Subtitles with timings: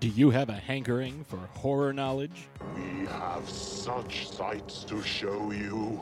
[0.00, 2.48] Do you have a hankering for horror knowledge?
[2.74, 6.00] We have such sights to show you.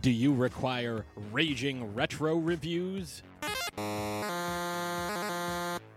[0.00, 3.24] Do you require raging retro reviews?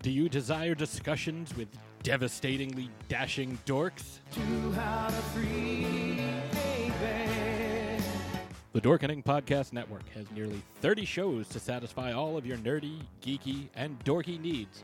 [0.02, 1.68] Do you desire discussions with
[2.02, 4.21] devastatingly dashing dorks?
[8.73, 13.70] The Dorkening Podcast Network has nearly 30 shows to satisfy all of your nerdy, geeky,
[13.76, 14.84] and dorky needs.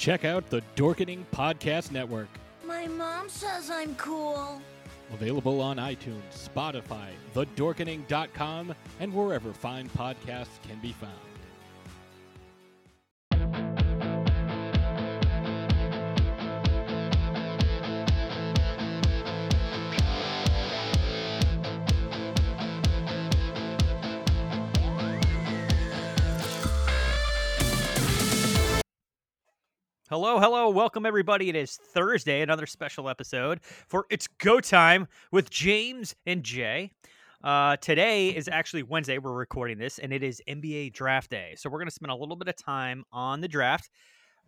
[0.00, 2.30] Check out the Dorkening Podcast Network,
[2.64, 4.62] My mom says I'm cool.
[5.12, 11.29] available on iTunes, Spotify, thedorkening.com, and wherever fine podcasts can be found.
[30.10, 31.50] Hello, hello, welcome everybody.
[31.50, 36.90] It is Thursday, another special episode for It's Go Time with James and Jay.
[37.44, 39.18] Uh, today is actually Wednesday.
[39.18, 41.54] We're recording this, and it is NBA Draft Day.
[41.56, 43.88] So we're going to spend a little bit of time on the draft,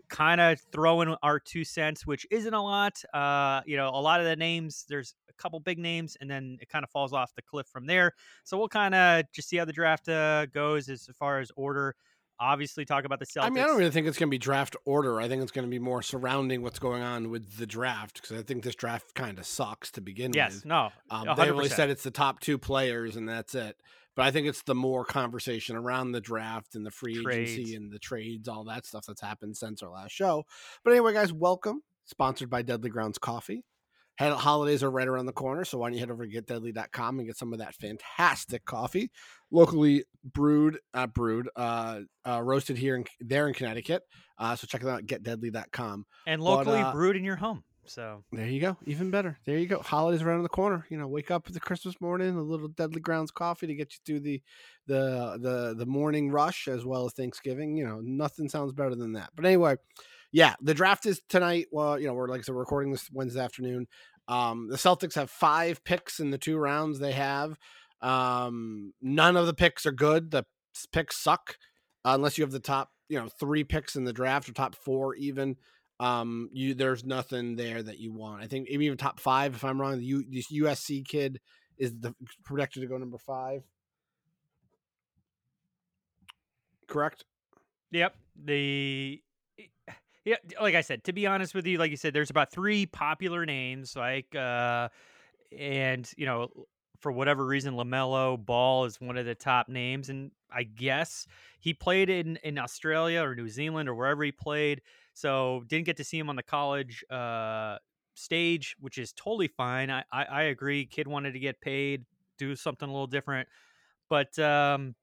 [0.08, 3.00] kind of throwing our two cents, which isn't a lot.
[3.14, 6.58] Uh, you know, a lot of the names, there's a couple big names, and then
[6.60, 8.14] it kind of falls off the cliff from there.
[8.42, 11.94] So we'll kind of just see how the draft uh, goes as far as order.
[12.42, 13.44] Obviously, talk about the Celtics.
[13.44, 15.20] I mean, I don't really think it's going to be draft order.
[15.20, 18.36] I think it's going to be more surrounding what's going on with the draft because
[18.36, 20.56] I think this draft kind of sucks to begin Yes, with.
[20.56, 23.76] Yes, no, Um, they only said it's the top two players and that's it.
[24.14, 27.52] But I think it's the more conversation around the draft and the free Trades.
[27.52, 30.44] agency and the trades, all that stuff that's happened since our last show.
[30.84, 31.82] But anyway, guys, welcome.
[32.04, 33.64] Sponsored by Deadly Grounds Coffee.
[34.18, 37.26] Holidays are right around the corner, so why don't you head over to getdeadly.com and
[37.26, 39.10] get some of that fantastic coffee,
[39.50, 44.02] locally brewed, uh, brewed, uh, uh, roasted here in there in Connecticut.
[44.38, 46.06] Uh, so check it out getdeadly.com.
[46.26, 47.64] and But, locally uh, brewed in your home.
[47.84, 48.76] So There you go.
[48.86, 49.38] Even better.
[49.44, 49.80] There you go.
[49.80, 50.86] Holidays around the corner.
[50.88, 53.98] You know, wake up the Christmas morning, a little Deadly Grounds coffee to get you
[54.06, 54.40] through the
[54.86, 57.76] the the the morning rush as well as Thanksgiving.
[57.76, 59.30] You know, nothing sounds better than that.
[59.34, 59.76] But anyway,
[60.32, 61.66] yeah, the draft is tonight.
[61.70, 63.86] Well, you know, we're like I said, we're recording this Wednesday afternoon.
[64.28, 67.58] Um, the Celtics have five picks in the two rounds they have.
[68.00, 70.30] Um, none of the picks are good.
[70.30, 70.44] The
[70.92, 71.56] picks suck
[72.04, 75.14] unless you have the top, you know, three picks in the draft or top four
[75.14, 75.56] even
[76.00, 79.62] um you there's nothing there that you want i think maybe even top five if
[79.62, 81.38] i'm wrong the U, this usc kid
[81.76, 82.14] is the
[82.44, 83.62] projected to go number five
[86.88, 87.24] correct
[87.92, 88.14] Yep.
[88.44, 89.22] The
[90.24, 92.86] yeah, like I said, to be honest with you, like you said, there's about three
[92.86, 94.88] popular names, like uh
[95.56, 96.48] and you know,
[97.00, 101.26] for whatever reason, Lamelo Ball is one of the top names, and I guess
[101.60, 104.82] he played in in Australia or New Zealand or wherever he played,
[105.14, 107.78] so didn't get to see him on the college uh
[108.14, 109.90] stage, which is totally fine.
[109.90, 110.86] I I, I agree.
[110.86, 112.04] Kid wanted to get paid,
[112.38, 113.48] do something a little different,
[114.08, 114.94] but um,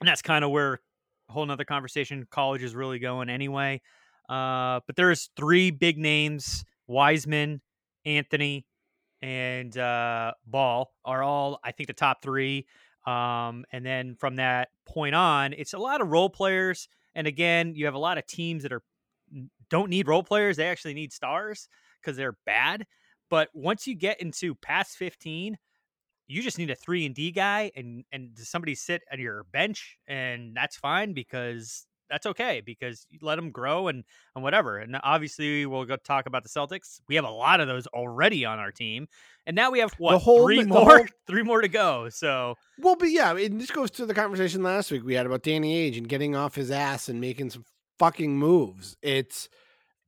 [0.00, 0.80] and that's kind of where
[1.28, 3.80] a whole nother conversation college is really going anyway.
[4.30, 7.60] Uh, but there's three big names: Wiseman,
[8.06, 8.64] Anthony,
[9.20, 12.66] and uh, Ball are all I think the top three.
[13.06, 16.88] Um, and then from that point on, it's a lot of role players.
[17.14, 18.82] And again, you have a lot of teams that are
[19.68, 21.68] don't need role players; they actually need stars
[22.00, 22.86] because they're bad.
[23.30, 25.56] But once you get into past 15,
[26.26, 29.96] you just need a three and D guy, and and somebody sit on your bench,
[30.06, 34.04] and that's fine because that's okay because you let them grow and
[34.34, 34.78] and whatever.
[34.78, 37.00] And obviously, we'll go talk about the Celtics.
[37.08, 39.08] We have a lot of those already on our team,
[39.46, 42.08] and now we have what whole three more, whole- three more to go.
[42.08, 45.42] So Well, but yeah, and this goes to the conversation last week we had about
[45.42, 47.64] Danny Ainge and getting off his ass and making some
[47.98, 48.96] fucking moves.
[49.02, 49.48] It's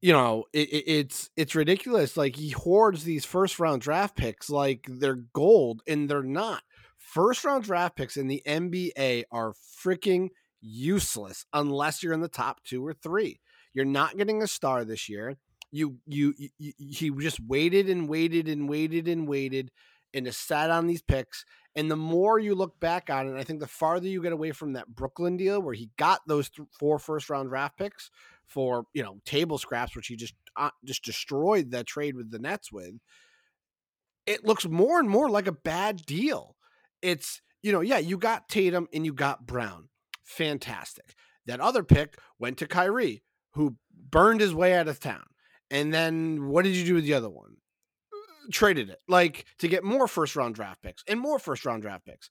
[0.00, 2.16] you know, it, it, it's it's ridiculous.
[2.16, 6.62] Like he hoards these first round draft picks like they're gold, and they're not.
[6.98, 10.30] First round draft picks in the NBA are freaking
[10.62, 13.40] useless unless you're in the top two or three.
[13.74, 15.36] You're not getting a star this year.
[15.70, 19.70] You you, you, he just waited and waited and waited and waited
[20.14, 21.44] and just sat on these picks.
[21.74, 24.52] And the more you look back on it, I think the farther you get away
[24.52, 28.10] from that Brooklyn deal where he got those th- four first round draft picks
[28.46, 32.38] for you know table scraps, which he just uh, just destroyed that trade with the
[32.38, 32.94] Nets with.
[34.26, 36.56] It looks more and more like a bad deal.
[37.00, 39.88] It's you know yeah you got Tatum and you got Brown,
[40.24, 41.14] fantastic.
[41.46, 43.22] That other pick went to Kyrie,
[43.52, 43.76] who
[44.10, 45.24] burned his way out of town.
[45.70, 47.56] And then what did you do with the other one?
[48.50, 52.04] traded it like to get more first round draft picks and more first round draft
[52.06, 52.30] picks.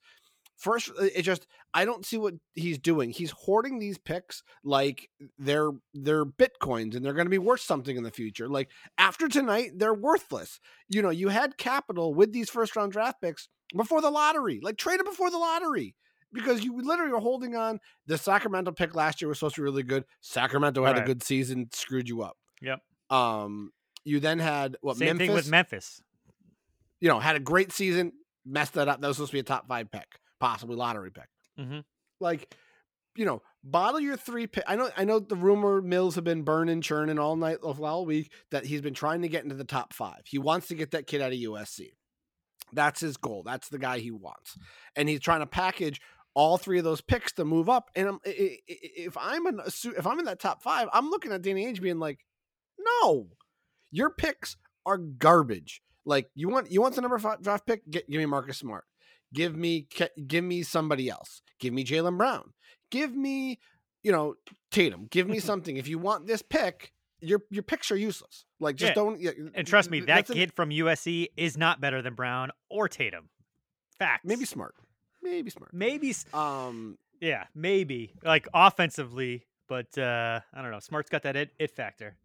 [0.57, 3.09] First, uh, it just I don't see what he's doing.
[3.09, 7.95] He's hoarding these picks like they're they're bitcoins and they're going to be worth something
[7.95, 8.47] in the future.
[8.47, 10.59] Like after tonight, they're worthless.
[10.89, 14.59] You know, you had capital with these first round draft picks before the lottery.
[14.61, 15.95] Like trade it before the lottery
[16.33, 17.79] because you literally are holding on.
[18.07, 20.05] The Sacramento pick last year was supposed to be really good.
[20.21, 22.37] Sacramento had a good season, screwed you up.
[22.61, 22.79] Yep.
[23.09, 23.71] Um,
[24.03, 26.01] you then had what same Memphis thing with Memphis.
[26.99, 28.13] you know, had a great season,
[28.45, 29.01] messed that up.
[29.01, 30.07] That was supposed to be a top five pick,
[30.39, 31.27] possibly lottery pick.
[31.59, 31.79] Mm-hmm.
[32.19, 32.55] Like,
[33.15, 34.63] you know, bottle your three pick.
[34.67, 38.31] I know, I know the rumor mills have been burning, churning all night, all week
[38.51, 40.21] that he's been trying to get into the top five.
[40.25, 41.89] He wants to get that kid out of USC.
[42.73, 43.43] That's his goal.
[43.43, 44.57] That's the guy he wants,
[44.95, 45.99] and he's trying to package
[46.33, 47.89] all three of those picks to move up.
[47.95, 51.65] And I'm, if I'm in, if I'm in that top five, I'm looking at Danny
[51.65, 52.19] Ainge being like,
[52.79, 53.27] no,
[53.91, 54.55] your picks
[54.85, 55.81] are garbage.
[56.05, 57.89] Like you want you want the number five draft pick?
[57.89, 58.85] Get, give me Marcus Smart.
[59.33, 59.87] Give me
[60.27, 61.41] give me somebody else.
[61.59, 62.53] Give me Jaylen Brown.
[62.89, 63.59] Give me
[64.03, 64.33] you know
[64.71, 65.07] Tatum.
[65.11, 65.77] Give me something.
[65.77, 68.45] If you want this pick, your your picks are useless.
[68.59, 68.95] Like just Yeah.
[68.95, 69.19] don't.
[69.21, 72.87] yeah, And trust me, that an- kid from USC is not better than Brown or
[72.89, 73.29] Tatum.
[73.99, 74.25] Fact.
[74.25, 74.73] maybe smart.
[75.21, 75.73] Maybe smart.
[75.73, 76.15] Maybe.
[76.33, 76.97] Um.
[77.19, 78.13] Yeah, maybe.
[78.23, 80.79] Like offensively, but uh I don't know.
[80.79, 82.15] Smart's got that it, it factor.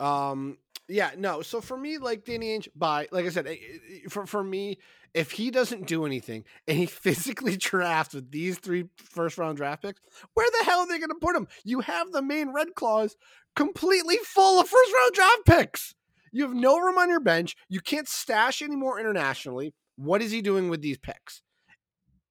[0.00, 0.58] Um.
[0.88, 1.12] Yeah.
[1.16, 1.42] No.
[1.42, 4.78] So for me, like Danny Ainge, by Like I said, eh, eh, for for me,
[5.14, 9.82] if he doesn't do anything and he physically drafts with these three first round draft
[9.82, 10.00] picks,
[10.34, 11.48] where the hell are they going to put him?
[11.64, 13.16] You have the Maine Red Claws
[13.56, 15.94] completely full of first round draft picks.
[16.32, 17.56] You have no room on your bench.
[17.68, 19.74] You can't stash anymore internationally.
[19.96, 21.42] What is he doing with these picks?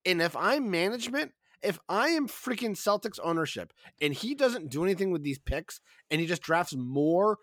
[0.05, 1.31] And if I'm management,
[1.61, 3.71] if I am freaking Celtics ownership
[4.01, 5.79] and he doesn't do anything with these picks
[6.09, 7.37] and he just drafts more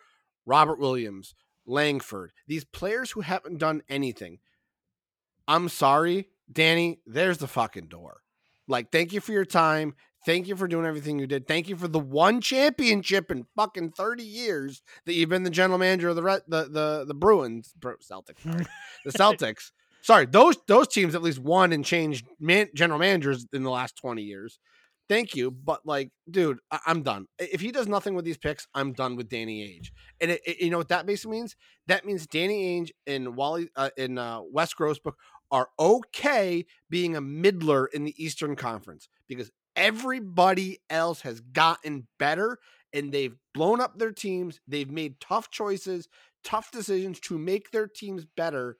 [0.45, 1.35] Robert Williams,
[1.67, 4.39] Langford, these players who haven't done anything,
[5.47, 8.21] I'm sorry, Danny, there's the fucking door.
[8.67, 9.95] Like, thank you for your time.
[10.27, 11.47] Thank you for doing everything you did.
[11.47, 15.79] Thank you for the one championship in fucking 30 years that you've been the general
[15.79, 18.67] manager of the the the the Bruins, Celtics, sorry.
[19.05, 19.71] the Celtics.
[20.09, 23.95] Sorry, those those teams at least won and changed man, general managers in the last
[23.99, 24.59] 20 years.
[25.07, 27.27] Thank you, but like, dude, I, I'm done.
[27.39, 29.89] If he does nothing with these picks, I'm done with Danny Ainge.
[30.19, 31.57] And it, it- you know what that basically means?
[31.89, 35.13] That means Danny Ainge and Wally uh, and uh, Wes Grousbeck
[35.51, 42.57] are okay being a middler in the Eastern Conference because everybody else has gotten better
[42.95, 44.59] and they've blown up their teams.
[44.67, 46.09] They've made tough choices,
[46.43, 48.79] tough decisions to make their teams better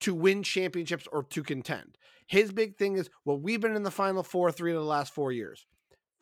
[0.00, 1.96] to win championships or to contend.
[2.26, 5.12] His big thing is, well, we've been in the final four, three of the last
[5.12, 5.66] four years.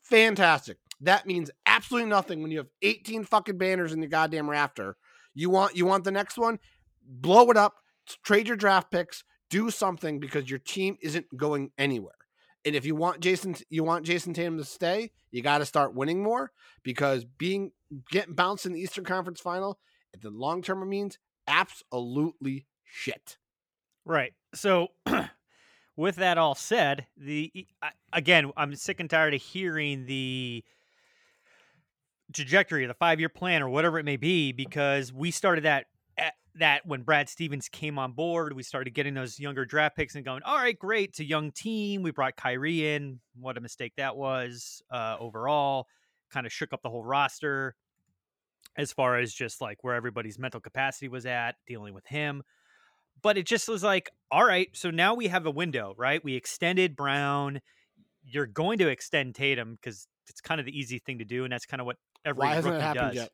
[0.02, 0.78] Fantastic.
[1.00, 4.96] That means absolutely nothing when you have 18 fucking banners in the goddamn rafter.
[5.34, 6.58] You want you want the next one?
[7.06, 7.74] Blow it up,
[8.24, 12.14] trade your draft picks, do something because your team isn't going anywhere.
[12.64, 15.94] And if you want Jason you want Jayson Tatum to stay, you got to start
[15.94, 16.50] winning more
[16.82, 17.72] because being
[18.10, 19.78] getting bounced in the Eastern Conference final
[20.14, 23.36] at the long term means absolutely shit.
[24.08, 24.32] Right.
[24.54, 24.88] So,
[25.96, 27.52] with that all said, the
[28.10, 30.64] again, I'm sick and tired of hearing the
[32.32, 35.86] trajectory of the five year plan or whatever it may be because we started that
[36.16, 40.14] at, that when Brad Stevens came on board, we started getting those younger draft picks
[40.14, 42.02] and going, all right, great, it's a young team.
[42.02, 43.20] We brought Kyrie in.
[43.38, 45.86] What a mistake that was uh, overall.
[46.30, 47.76] Kind of shook up the whole roster
[48.74, 52.42] as far as just like where everybody's mental capacity was at dealing with him.
[53.22, 56.22] But it just was like, all right, so now we have a window, right?
[56.22, 57.60] We extended Brown.
[58.24, 61.52] You're going to extend Tatum because it's kind of the easy thing to do, and
[61.52, 63.16] that's kind of what every Why hasn't it happened does.
[63.16, 63.30] yet?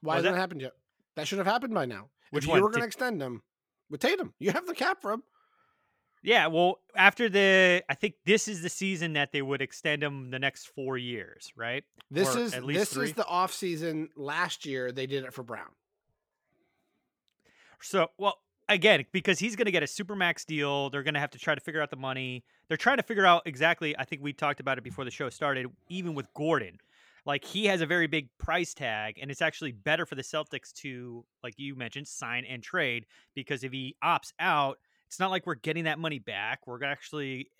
[0.00, 0.72] Why hasn't that- it happened yet?
[1.16, 2.08] That should have happened by now.
[2.30, 2.58] Which if one?
[2.58, 3.42] you were going to extend him
[3.90, 5.22] with Tatum, you have the cap for him.
[6.22, 10.30] Yeah, well, after the, I think this is the season that they would extend him
[10.30, 11.82] the next four years, right?
[12.10, 13.04] This Or is at least this three.
[13.06, 14.10] is the off season.
[14.16, 15.70] Last year they did it for Brown.
[17.82, 18.38] So, well,
[18.70, 21.54] again, because he's going to get a supermax deal, they're going to have to try
[21.54, 22.44] to figure out the money.
[22.68, 23.96] They're trying to figure out exactly.
[23.98, 25.66] I think we talked about it before the show started.
[25.88, 26.78] Even with Gordon,
[27.26, 30.72] like he has a very big price tag, and it's actually better for the Celtics
[30.74, 35.46] to, like you mentioned, sign and trade because if he opts out, it's not like
[35.46, 36.60] we're getting that money back.
[36.66, 37.50] We're actually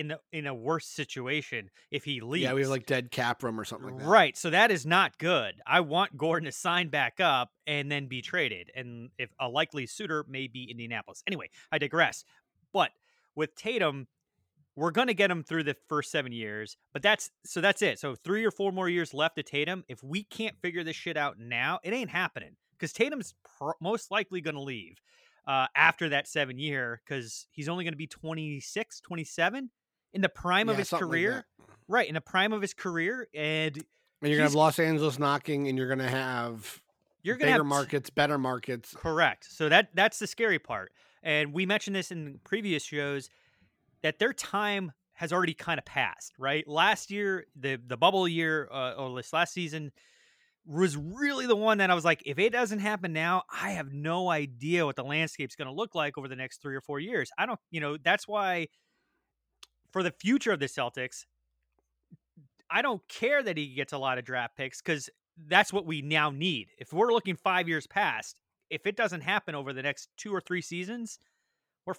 [0.00, 2.44] in a, in a worse situation if he leaves.
[2.44, 4.06] Yeah, we have like dead cap room or something like that.
[4.06, 4.36] Right.
[4.36, 5.54] So that is not good.
[5.66, 8.70] I want Gordon to sign back up and then be traded.
[8.74, 11.22] And if a likely suitor may be Indianapolis.
[11.26, 12.24] Anyway, I digress.
[12.72, 12.92] But
[13.36, 14.08] with Tatum,
[14.74, 16.78] we're going to get him through the first seven years.
[16.94, 17.98] But that's so that's it.
[17.98, 19.84] So three or four more years left to Tatum.
[19.88, 24.10] If we can't figure this shit out now, it ain't happening because Tatum's pr- most
[24.10, 24.96] likely going to leave
[25.46, 29.70] uh, after that seven year because he's only going to be 26, 27
[30.12, 31.46] in the prime of his something like career.
[31.88, 32.08] right.
[32.08, 33.28] In the prime of his career.
[33.34, 33.84] And And
[34.30, 36.80] you're gonna have Los Angeles knocking, and you're gonna have
[37.22, 38.94] You're gonna bigger have markets, better markets.
[38.96, 39.46] Correct.
[39.50, 40.92] So that that's the scary part.
[41.22, 43.28] And we mentioned this in previous shows
[44.02, 46.66] that their time has already kind of passed, right?
[46.66, 49.92] Last year, the the bubble year uh, or this last season
[50.66, 53.92] was really the one that I was like, if it doesn't happen now, I have
[53.92, 57.00] no idea what the landscape's going to look like over the next three or four
[57.00, 57.30] years.
[57.38, 58.68] I don't, you know, that's why
[59.92, 61.24] for the future of the Celtics,
[62.70, 65.10] I don't care that he gets a lot of draft picks because
[65.48, 66.68] that's what we now need.
[66.78, 70.40] If we're looking five years past, if it doesn't happen over the next two or
[70.40, 71.18] three seasons,
[71.86, 71.94] we're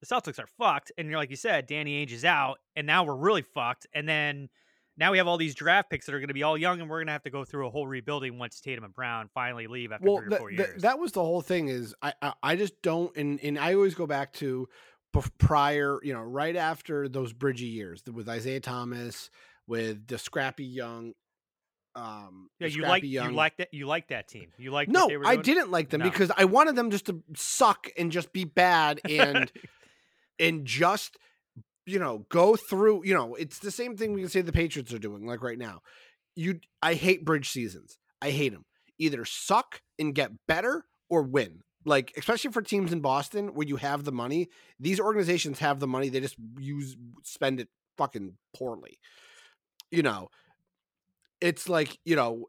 [0.00, 0.90] the Celtics are fucked.
[0.98, 3.86] And you're like you said, Danny Ainge is out, and now we're really fucked.
[3.94, 4.48] And then
[4.96, 6.90] now we have all these draft picks that are going to be all young, and
[6.90, 9.68] we're going to have to go through a whole rebuilding once Tatum and Brown finally
[9.68, 10.82] leave after Well, three or four years.
[10.82, 11.68] that was the whole thing.
[11.68, 14.68] Is I I, I just don't, and and I always go back to
[15.38, 19.30] prior, you know, right after those Bridgie years with Isaiah Thomas,
[19.66, 21.12] with the scrappy young.
[21.94, 24.48] Um, yeah, you like young, you like that you like that team.
[24.56, 26.08] You like no, what they were I didn't like them No.
[26.08, 29.52] because I wanted them just to suck and just be bad and
[30.38, 31.18] and just
[31.84, 33.04] you know go through.
[33.04, 35.58] You know, it's the same thing we can say the Patriots are doing like right
[35.58, 35.82] now.
[36.34, 37.98] You, I hate bridge seasons.
[38.22, 38.64] I hate them.
[38.98, 41.60] Either suck and get better or win.
[41.84, 44.48] Like especially for teams in Boston where you have the money.
[44.78, 46.08] These organizations have the money.
[46.08, 48.98] They just use spend it fucking poorly.
[49.90, 50.28] You know,
[51.40, 52.46] it's like you know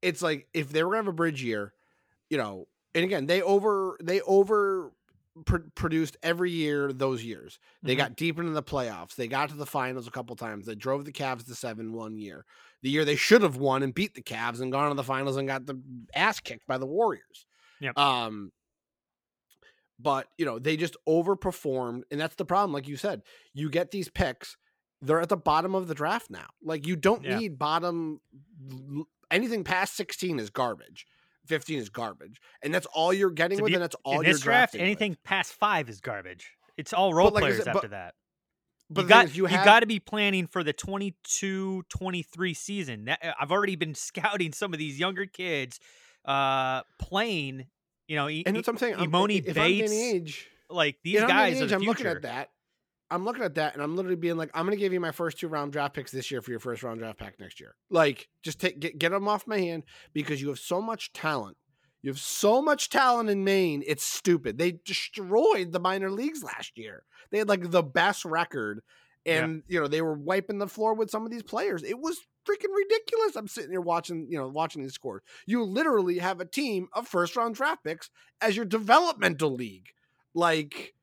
[0.00, 1.72] it's like if they were gonna have a bridge year,
[2.30, 4.92] you know, and again they over they over
[5.46, 7.58] pr- produced every year those years.
[7.82, 7.98] They Mhm.
[7.98, 9.14] got deep into the playoffs.
[9.16, 10.66] They got to the finals a couple times.
[10.66, 12.44] They drove the Cavs to seven one year.
[12.82, 15.36] The year they should have won and beat the Cavs and gone to the finals
[15.36, 15.80] and got the
[16.14, 17.46] ass kicked by the Warriors.
[17.82, 17.98] Yep.
[17.98, 18.50] Um.
[19.98, 22.72] But you know they just overperformed, and that's the problem.
[22.72, 23.22] Like you said,
[23.54, 24.56] you get these picks.
[25.00, 26.46] They're at the bottom of the draft now.
[26.62, 27.38] Like you don't Yeah.
[27.38, 28.20] need bottom
[29.30, 31.06] anything past 16 is garbage.
[31.46, 32.40] 15 is garbage.
[32.62, 34.72] And that's all you're getting To with be- and that's all in you're this draft,
[34.74, 34.86] drafting with.
[34.86, 36.52] anything past five is garbage.
[36.76, 38.14] It's all role like players said, after that.
[38.90, 43.06] But you got is, you you, have- got to be planning for the 22-23 season.
[43.06, 45.80] That, I've already been scouting some of these younger kids
[46.24, 47.66] uh playing,
[48.08, 48.94] you know, E- And that's what I'm saying.
[48.96, 52.06] I'm- Imoni if I'm Bates, Ainge, like these I'm guys are Ainge, the I'm looking
[52.06, 52.50] at that.
[53.10, 55.10] I'm looking at that and I'm literally being like, I'm going to give you my
[55.12, 57.74] first two round draft picks this year for your first round draft pack next year.
[57.90, 59.82] Like, just take get, get them off my hand
[60.14, 61.58] because you have so much talent.
[62.00, 63.84] You have so much talent in Maine.
[63.86, 64.56] It's stupid.
[64.56, 67.04] They destroyed the minor leagues last year.
[67.30, 68.80] They had like the best record,
[69.26, 69.44] Yeah.
[69.44, 71.82] and you know they were wiping the floor with some of these players.
[71.82, 72.18] It was
[72.48, 73.36] freaking ridiculous.
[73.36, 75.22] I'm sitting here watching, you know, watching these scores.
[75.46, 79.88] You literally have a team of first round draft picks as your developmental league.
[80.34, 80.94] Like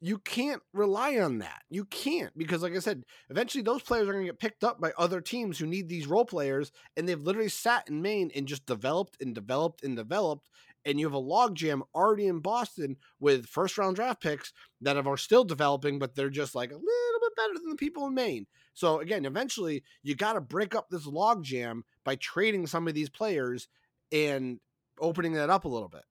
[0.00, 1.62] you can't rely on that.
[1.70, 4.80] You can't because, like I said, eventually those players are going to get picked up
[4.80, 8.46] by other teams who need these role players, and they've literally sat in Maine and
[8.46, 10.50] just developed and developed and developed.
[10.86, 15.16] And you have a logjam already in Boston with first round draft picks that are
[15.18, 18.46] still developing, but they're just like a little bit better than the people in Maine.
[18.72, 23.10] So again, eventually you got to break up this logjam by trading some of these
[23.10, 23.68] players
[24.12, 24.60] and
[25.00, 26.02] opening that up a little bit.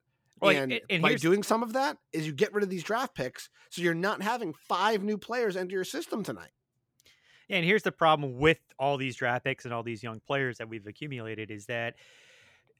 [0.41, 2.83] Well, and, and- and by doing some of that is you get rid of these
[2.83, 6.51] draft picks, so you're not having five new players enter your system tonight.
[7.49, 10.67] And here's the problem with all these draft picks and all these young players that
[10.67, 11.95] we've accumulated is that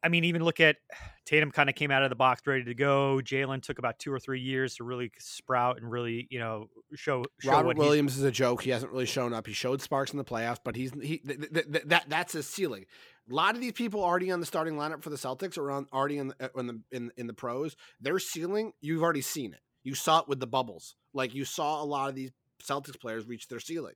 [0.06, 0.78] I mean, even look at
[1.26, 3.20] Tatum kind of came out of the box ready to go.
[3.24, 7.26] Jaylen took about two or three years to really sprout and really, you know, show.
[7.40, 8.62] show Robert Williams is a joke.
[8.62, 9.48] He hasn't really shown up.
[9.48, 12.48] He showed sparks in the playoffs, but he's he th- th- th- that that's his
[12.48, 12.86] ceiling.
[13.30, 15.88] A lot of these people already on the starting lineup for the Celtics or on
[15.92, 17.76] already in the, uh, in the in in the pros.
[18.00, 19.62] Their ceiling, you've already seen it.
[19.84, 20.96] You saw it with the bubbles.
[21.12, 22.32] Like you saw a lot of these
[22.64, 23.96] Celtics players reach their ceiling.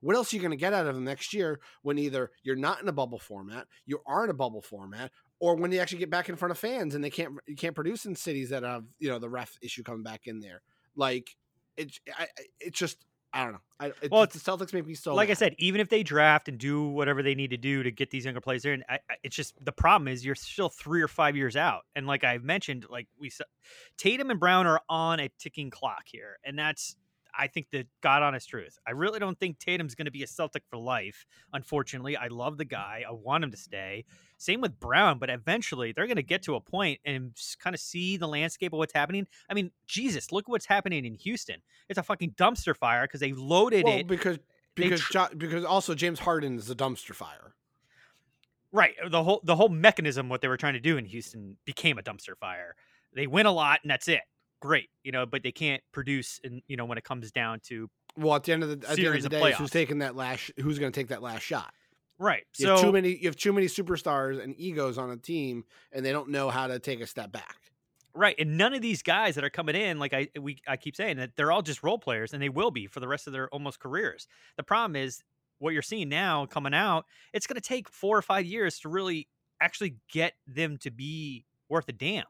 [0.00, 2.56] What else are you going to get out of them next year when either you're
[2.56, 5.98] not in a bubble format, you are in a bubble format, or when they actually
[5.98, 8.62] get back in front of fans and they can't you can't produce in cities that
[8.62, 10.62] have you know the ref issue coming back in there.
[10.96, 11.36] Like
[11.76, 12.26] it's I,
[12.60, 13.60] it's just I don't know.
[13.78, 16.48] I, it, Well, the Celtics make me so like I said, even if they draft
[16.48, 18.94] and do whatever they need to do to get these younger players there, and I,
[19.10, 21.82] I- it's just the problem is you're still three or five years out.
[21.94, 23.30] And like I've mentioned, like we
[23.96, 26.96] Tatum and Brown are on a ticking clock here, and that's
[27.38, 28.78] I think the God honest truth.
[28.86, 31.24] I really don't think Tatum's going to be a Celtic for life.
[31.52, 33.04] Unfortunately, I love the guy.
[33.08, 34.04] I want him to stay.
[34.36, 37.80] Same with Brown, but eventually they're going to get to a point and kind of
[37.80, 39.26] see the landscape of what's happening.
[39.48, 41.62] I mean, Jesus, look what's happening in Houston.
[41.88, 44.06] It's a fucking dumpster fire because they loaded well, it.
[44.08, 44.38] because
[44.74, 47.54] because tr- Jo- because also James Harden is a dumpster fire.
[48.72, 48.94] Right.
[49.02, 51.98] Uh, the whole the whole mechanism what they were trying to do in Houston became
[51.98, 52.74] a dumpster fire.
[53.14, 54.20] They win a lot and that's it.
[54.60, 54.88] Great.
[55.04, 58.34] You know, but they can't produce and you know when it comes down to Well,
[58.34, 60.50] at the end of the at the end of the day, who's taking that last?
[60.60, 61.72] Who's going to take that last shot?
[62.18, 62.42] Right.
[62.58, 63.16] You So have too many.
[63.16, 66.66] You have too many superstars and egos on a team, and they don't know how
[66.66, 67.56] to take a step back.
[68.14, 70.96] right, and none of these guys that are coming in like I we I keep
[70.96, 73.32] saying that they're all just role players and they will be for the rest of
[73.32, 74.26] their almost careers.
[74.56, 75.22] The problem is
[75.60, 78.88] what you're seeing now coming out, it's going to take 4 or 5 years to
[78.88, 79.28] really
[79.60, 82.24] actually get them to be worth a damn.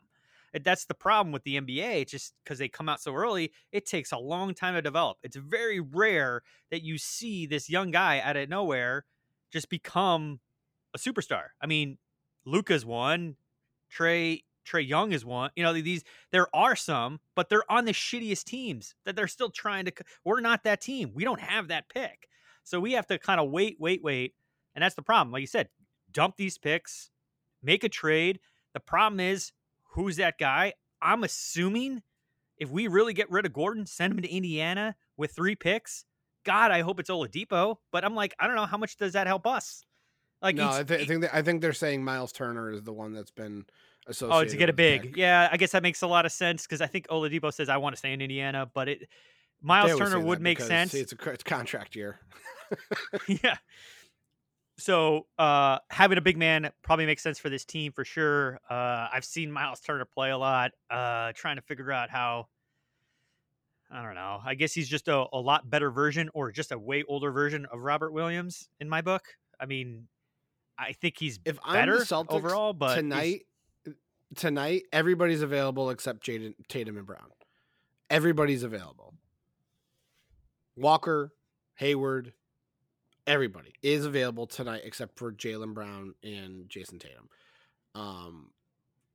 [0.52, 2.02] That's the problem with the NBA.
[2.02, 5.18] It's just because they come out so early, it takes a long time to develop.
[5.22, 9.04] It's very rare that you see this young guy out of nowhere
[9.50, 10.40] just become
[10.94, 11.44] a superstar.
[11.60, 11.98] I mean,
[12.44, 13.36] Luka's one,
[13.94, 15.50] Trae Trae Young is one.
[15.56, 19.50] You know, these there are some, but they're on the shittiest teams that they're still
[19.50, 19.92] trying to.
[20.24, 21.12] We're not that team.
[21.14, 22.28] We don't have that pick,
[22.64, 24.34] so we have to kind of wait, wait, wait,
[24.74, 25.32] and that's the problem.
[25.32, 25.68] Like you said,
[26.12, 27.10] dump these picks,
[27.62, 28.40] make a trade.
[28.74, 29.52] The problem is
[29.88, 30.74] who's that guy?
[31.00, 32.02] I'm assuming
[32.56, 36.04] if we really get rid of Gordon, send him to Indiana with three picks.
[36.44, 39.26] God, I hope it's Oladipo, but I'm like, I don't know how much does that
[39.26, 39.84] help us.
[40.40, 42.92] Like, no, I, th- I think that, I think they're saying Miles Turner is the
[42.92, 43.66] one that's been
[44.06, 44.46] associated.
[44.46, 45.16] Oh, to get a big.
[45.16, 47.76] Yeah, I guess that makes a lot of sense because I think Oladipo says I
[47.76, 49.08] want to stay in Indiana, but it
[49.60, 50.94] Miles Turner would make sense.
[50.94, 52.20] It's a contract year.
[53.28, 53.56] yeah.
[54.78, 58.60] So uh, having a big man probably makes sense for this team for sure.
[58.70, 60.70] Uh, I've seen Miles Turner play a lot.
[60.88, 62.46] Uh, trying to figure out how.
[63.90, 64.38] I don't know.
[64.44, 67.66] I guess he's just a, a lot better version, or just a way older version
[67.72, 69.24] of Robert Williams in my book.
[69.58, 70.08] I mean,
[70.78, 73.46] I think he's If I'm better the Celtics overall, but tonight,
[74.36, 77.30] tonight everybody's available except Jaden Tatum and Brown.
[78.10, 79.14] Everybody's available.
[80.76, 81.32] Walker,
[81.76, 82.34] Hayward,
[83.28, 87.28] everybody is available tonight except for Jaylen Brown and Jayson Tatum.
[87.94, 88.50] Um,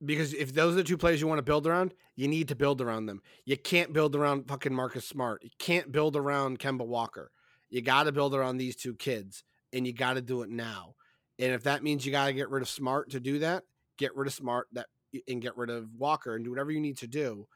[0.05, 2.55] because if those are the two players you want to build around, you need to
[2.55, 3.21] build around them.
[3.45, 5.43] You can't build around fucking Marcus Smart.
[5.43, 7.31] You can't build around Kemba Walker.
[7.69, 10.95] You got to build around these two kids, and you got to do it now.
[11.39, 13.63] And if that means you got to get rid of Smart to do that,
[13.97, 14.87] get rid of Smart that
[15.27, 17.47] and get rid of Walker and do whatever you need to do.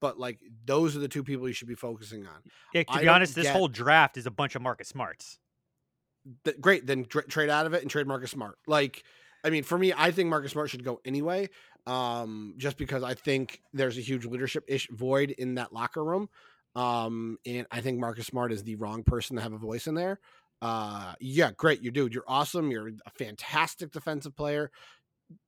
[0.00, 2.40] But like those are the two people you should be focusing on.
[2.72, 5.38] yeah, to I be honest, this get- whole draft is a bunch of Marcus Smarts.
[6.44, 8.58] Th- great, then tra- trade out of it and trade Marcus Smart.
[8.66, 9.02] Like,
[9.44, 11.48] I mean, for me, I think Marcus Smart should go anyway,
[11.86, 16.28] um, just because I think there's a huge leadership ish void in that locker room,
[16.74, 19.94] um, and I think Marcus Smart is the wrong person to have a voice in
[19.94, 20.18] there.
[20.60, 24.70] Uh, yeah, great, you dude, you're awesome, you're a fantastic defensive player.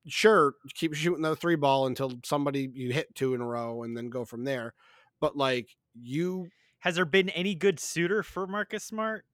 [0.07, 3.97] Sure, keep shooting the three ball until somebody you hit two in a row, and
[3.97, 4.73] then go from there.
[5.19, 6.47] But like you
[6.79, 9.25] Has there been any good suitor for Marcus Smart?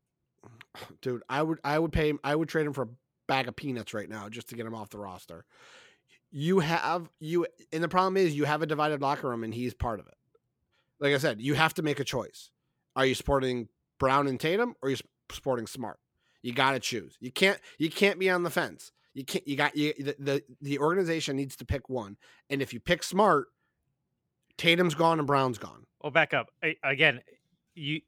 [1.02, 2.90] Dude i would i would pay him i would trade him for a
[3.28, 5.46] bag of peanuts right now just to get him off the roster.
[6.32, 9.74] You have you and the problem is you have a divided locker room and he's
[9.74, 10.16] part of it.
[11.00, 12.50] Like i said you have to make a choice.
[12.96, 13.68] Are you supporting
[14.00, 14.98] brown and tatum or are you
[15.32, 16.00] supporting smart?
[16.42, 17.18] You got to choose.
[17.20, 18.92] You can't you can't be on the fence.
[19.14, 22.18] You can't you got you the, the the organization needs to pick one.
[22.50, 23.48] And if you pick smart
[24.58, 25.86] tatum's gone and brown's gone.
[26.02, 26.50] Well, back up.
[26.64, 27.22] A- again.
[27.76, 28.02] You,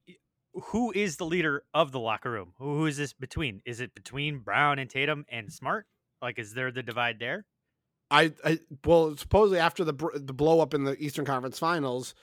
[0.53, 2.53] who is the leader of the locker room?
[2.57, 3.61] Who is this between?
[3.65, 5.85] Is it between Brown and Tatum and Smart?
[6.21, 7.45] Like, is there the divide there?
[8.11, 12.15] I, I well supposedly after the the blow up in the Eastern Conference Finals,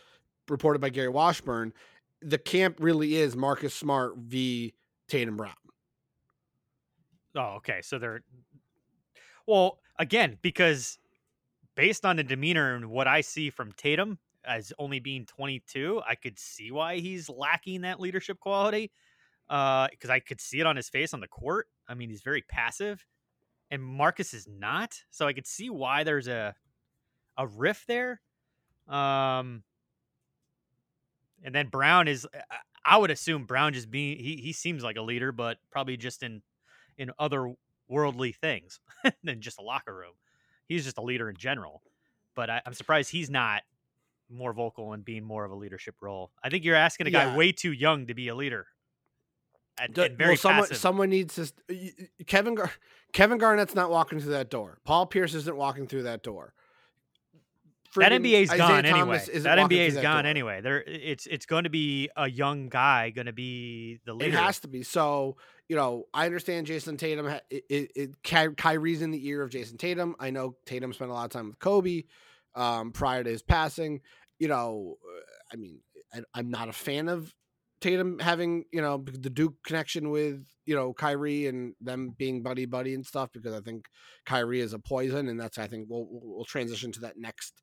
[0.48, 1.72] reported by Gary Washburn,
[2.20, 4.74] the camp really is Marcus Smart v
[5.08, 5.54] Tatum Brown.
[7.36, 7.82] Oh, okay.
[7.82, 8.22] So they're
[9.46, 10.98] Well, again, because
[11.76, 16.14] based on the demeanor and what I see from Tatum as only being 22, I
[16.14, 18.90] could see why he's lacking that leadership quality.
[19.48, 21.68] Because I could see it on his face on the court.
[21.88, 23.06] I mean, he's very passive,
[23.70, 24.94] and Marcus is not.
[25.10, 26.54] So I could see why there's a
[27.36, 28.20] a rift there.
[28.88, 29.62] Um,
[31.44, 32.26] and then Brown is.
[32.84, 36.22] I would assume Brown just being he he seems like a leader, but probably just
[36.22, 36.42] in
[36.98, 37.52] in other
[37.88, 38.80] worldly things
[39.22, 40.14] than just a locker room.
[40.68, 41.82] He's just a leader in general.
[42.34, 43.62] But I, I'm surprised he's not
[44.30, 46.30] more vocal and being more of a leadership role.
[46.42, 47.36] I think you're asking a guy Yeah.
[47.36, 48.66] way too young to be a leader.
[49.78, 50.76] And, D- and very well, someone passive.
[50.78, 51.46] someone needs to.
[51.46, 52.72] st- y- y- Kevin Gar-
[53.12, 54.78] Kevin Garnett's not walking through that door.
[54.84, 56.54] Paul Pierce isn't walking through that door.
[57.94, 58.98] that Friggin' NBA's Isaiah gone anyway.
[59.00, 60.30] Thomas isn't That NBA's that gone door.
[60.30, 60.60] anyway.
[60.62, 64.36] There, it's it's going to be a young guy going to be the leader.
[64.36, 64.82] It has to be.
[64.82, 65.36] So,
[65.68, 67.26] you know, I understand Jayson Tatum.
[67.26, 70.16] It, it, it, Kyrie's in the ear of Jayson Tatum.
[70.18, 72.02] I know Tatum spent a lot of time with Kobe
[72.56, 74.00] um, prior to his passing.
[74.38, 75.20] You know, uh,
[75.52, 75.80] I mean,
[76.12, 77.32] I, I'm not a fan of
[77.80, 82.66] Tatum having, you know, the Duke connection with, you know, Kyrie and them being buddy
[82.66, 83.84] buddy and stuff because I think
[84.24, 85.28] Kyrie is a poison.
[85.28, 87.60] And that's, I think, we'll, we'll transition to that next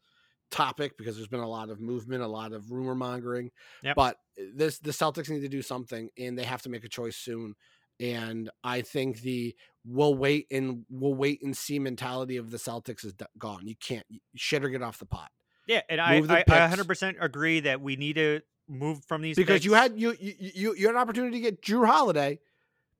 [0.51, 3.49] topic because there's been a lot of movement, a lot of rumor mongering.
[3.83, 3.95] Yep.
[3.95, 4.17] But
[4.55, 7.55] this the Celtics need to do something and they have to make a choice soon.
[7.99, 13.05] And I think the we'll wait and we'll wait and see mentality of the Celtics
[13.05, 13.67] is gone.
[13.67, 15.29] You can't shit or get off the pot
[15.67, 19.35] Yeah, and I, Move I, I 100% agree that we need to move from these
[19.35, 22.39] because you had you, you you you had an opportunity to get Jrue Holiday,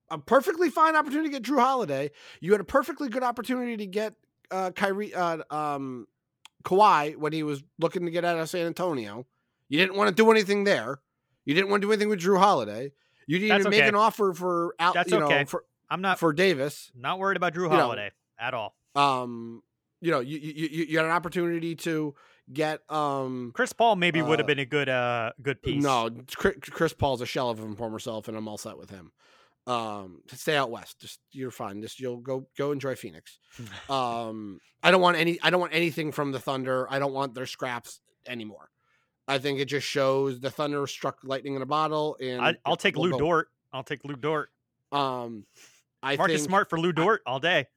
[0.09, 2.11] a perfectly fine opportunity to get Jrue Holiday.
[2.41, 4.13] You had a perfectly good opportunity to get
[4.51, 6.07] uh Kyrie uh um
[6.63, 9.25] Kawhi when he was looking to get out of San Antonio.
[9.69, 10.99] You didn't want to do anything there.
[11.45, 12.91] You didn't want to do anything with Jrue Holiday.
[13.27, 15.45] You didn't That's even make an offer for out That's you know okay.
[15.45, 16.91] for I'm not for Davis.
[16.95, 18.75] not worried about Jrue you know, Holiday at all.
[18.95, 19.63] Um
[20.01, 22.13] you know, you, you you you had an opportunity to
[22.51, 25.81] get um Chris Paul maybe would have uh, been a good uh good piece.
[25.81, 28.89] No, Chris, Chris Paul's a shell of his former self, and I'm all set with
[28.89, 29.11] him.
[29.65, 30.99] Um, stay out west.
[30.99, 31.81] Just you're fine.
[31.81, 33.39] Just you'll go go enjoy Phoenix.
[33.89, 35.39] Um, I don't want any.
[35.41, 36.85] I don't want anything from the Thunder.
[36.91, 38.69] I don't want their scraps anymore.
[39.27, 42.75] I think it just shows the Thunder struck lightning in a bottle, and I, I'll
[42.75, 43.11] take Lu.
[43.11, 43.49] Dort.
[43.71, 44.49] I'll take Lu Dort.
[44.91, 45.45] Um,
[46.01, 47.67] I Marcus think Smart for Lu Dort all day.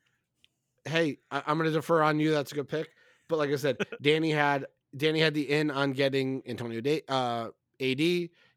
[0.85, 2.33] hey, I, I'm going to defer on you.
[2.33, 2.89] That's a good pick.
[3.29, 7.49] But like I said, Danny had Danny had the in on getting Antonio da- uh,
[7.81, 7.99] AD.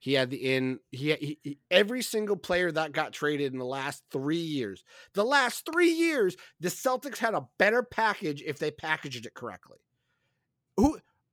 [0.02, 0.80] He had the in.
[0.92, 4.84] He, he, he every single player that got traded in the last three years.
[5.14, 9.78] The last three years, the Celtics had a better package if they packaged it correctly.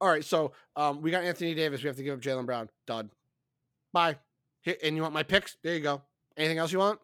[0.01, 1.83] All right, so um, we got Anthony Davis.
[1.83, 2.69] We have to give up Jaylen Brown.
[2.87, 3.11] Done.
[3.93, 4.17] Bye.
[4.63, 5.57] Here, and you want my picks?
[5.63, 6.03] There you go.
[6.37, 7.01] Anything else you want?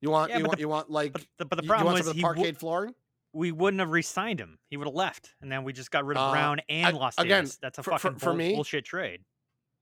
[0.00, 2.06] You want Yeah, you want the- you want like But the, but the problem was
[2.06, 2.94] the he wo- parquet flooring?
[3.32, 4.58] we wouldn't have re-signed him.
[4.68, 6.98] He would have left, and then we just got rid of Uh, Brown and I-
[6.98, 7.58] lost again, Davis.
[7.60, 9.24] That's a for- fucking for bull- me- bullshit trade.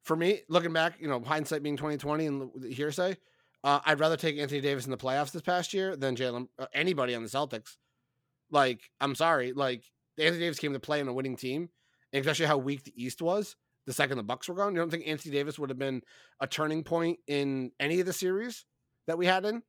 [0.04, 3.16] for me, looking back, you know, hindsight being twenty twenty and the hearsay,
[3.62, 6.66] uh, I'd rather take Anthony Davis in the playoffs this past year than Jaylen uh,
[6.72, 7.76] anybody on the Celtics.
[8.50, 9.84] Like, I'm sorry, like
[10.16, 11.68] Anthony Davis came to play on a winning team,
[12.12, 13.57] and especially how weak the East was
[13.88, 14.75] the second the Bucks were gone.
[14.75, 16.03] You don't think Anthony Davis would have been
[16.40, 18.66] a turning point in any of the series
[19.07, 19.62] that we had in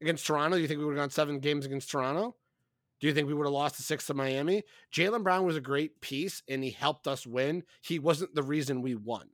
[0.00, 0.56] against Toronto?
[0.56, 2.36] Do you think we would have gone seven games against Toronto?
[3.00, 4.62] Do you think we would have lost the six to Miami?
[4.94, 7.64] Jaylen Brown was a great piece and he helped us win.
[7.82, 9.28] He wasn't the reason we won.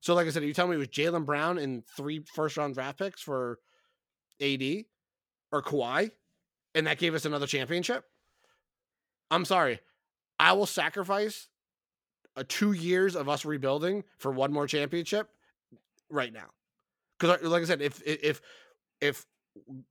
[0.00, 2.74] So, like I said, you tell me it was Jaylen Brown and three first round
[2.74, 3.58] draft picks for
[4.42, 4.84] AD
[5.52, 6.10] or Kawhi,
[6.74, 8.04] and that gave us another championship.
[9.30, 9.80] I'm sorry.
[10.38, 11.48] I will sacrifice
[12.36, 15.28] a two years of us rebuilding for one more championship
[16.10, 16.50] right now.
[17.18, 18.42] Because, like I said, if if
[19.00, 19.26] if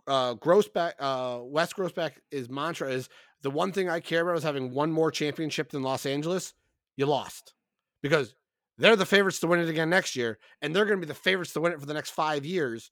[0.08, 3.10] uh Grousbeck uh Grousbeck is mantra is
[3.42, 6.54] the one thing I care about is having one more championship than Los Angeles,
[6.96, 7.54] you lost.
[8.02, 8.36] Because
[8.78, 11.20] they're the favorites to win it again next year, and they're going to be the
[11.20, 12.92] favorites to win it for the next five years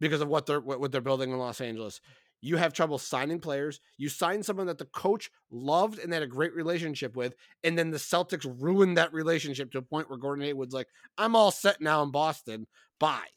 [0.00, 2.00] because of what they're what they're building in Los Angeles.
[2.40, 3.80] You have trouble signing players.
[3.96, 7.90] You sign someone that the coach loved and had a great relationship with, and then
[7.90, 11.80] the Celtics ruined that relationship to a point where Gordon Hayward's like, "I'm all set
[11.80, 12.66] now in Boston.
[13.00, 13.28] Bye."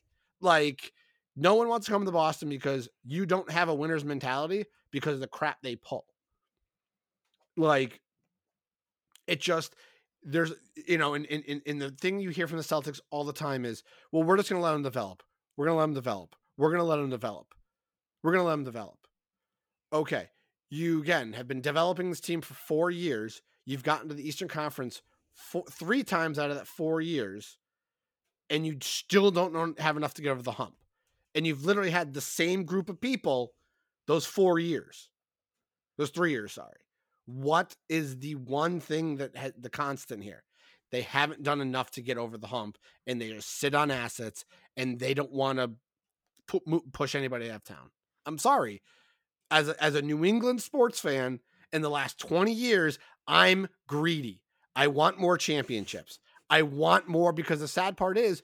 [0.42, 0.94] Like,
[1.36, 5.16] no one wants to come to Boston because you don't have a winner's mentality because
[5.16, 6.06] of the crap they pull.
[7.58, 8.02] Like,
[9.28, 9.76] it just
[10.24, 13.24] there's you know, and in, in, in the thing you hear from the Celtics all
[13.24, 15.24] the time is, well, we're just gonna let them develop.
[15.56, 16.36] We're gonna let them develop.
[16.58, 17.48] We're gonna let them develop.
[18.24, 18.98] We're gonna let them develop.
[19.92, 20.30] Okay.
[20.70, 23.42] You again have been developing this team for four years.
[23.66, 25.02] You've gotten to the Eastern Conference
[25.34, 27.58] four, three times out of that four years,
[28.50, 30.76] and you still don't have enough to get over the hump.
[31.34, 33.54] And you've literally had the same group of people
[34.08, 35.10] those four years.
[35.98, 36.80] Those three years, sorry.
[37.26, 40.44] What is the one thing that ha- the constant here?
[40.92, 44.46] They haven't done enough to get over the hump, and they just sit on assets,
[44.76, 45.72] and they don't want to
[46.48, 47.92] pu- push anybody out of town.
[48.26, 48.82] I'm sorry,
[49.52, 51.40] as a, as a New England sports fan,
[51.72, 54.42] in the last 20 years, I'm greedy.
[54.76, 56.20] I want more championships.
[56.50, 58.42] I want more because the sad part is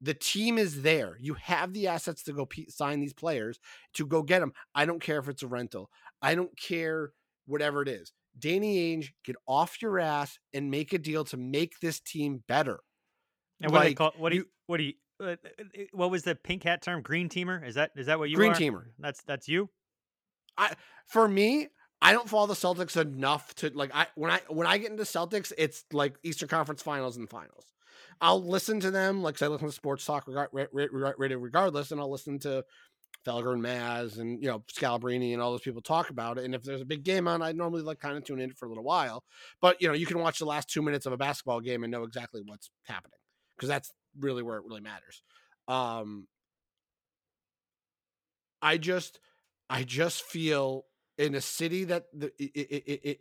[0.00, 1.16] the team is there.
[1.18, 3.58] You have the assets to go pe sign these players
[3.94, 4.52] to go get them.
[4.74, 5.90] I don't care if it's a rental.
[6.20, 7.12] I don't care
[7.46, 8.12] whatever it is.
[8.38, 12.80] Danny Ainge, get off your ass and make a deal to make this team better.
[13.60, 15.82] And what do they Like, call what do you, what do you Uh, uh, uh,
[15.92, 17.02] what was the pink hat term?
[17.02, 17.66] Green teamer?
[17.66, 18.56] Is that is that what you Green are?
[18.56, 18.84] teamer.
[18.98, 19.68] That's that's you.
[20.56, 20.74] I
[21.06, 21.68] for me,
[22.00, 25.04] I don't follow the Celtics enough to like I when I when I get into
[25.04, 27.66] Celtics, it's like Eastern Conference Finals and Finals.
[28.20, 32.10] I'll listen to them like I listen to sports talk regard, radio regardless, and I'll
[32.10, 32.64] listen to
[33.26, 36.44] Felger and Maz and you know Scalabrine and all those people talk about it.
[36.44, 38.66] And if there's a big game on, I normally like kind of tune in for
[38.66, 39.24] a little while.
[39.60, 41.90] But you know, you can watch the last two minutes of a basketball game and
[41.90, 43.18] know exactly what's happening
[43.56, 45.22] because that's really where it really matters.
[45.66, 46.26] Um,
[48.60, 49.20] I just,
[49.70, 50.84] I just feel
[51.18, 52.32] in a city that the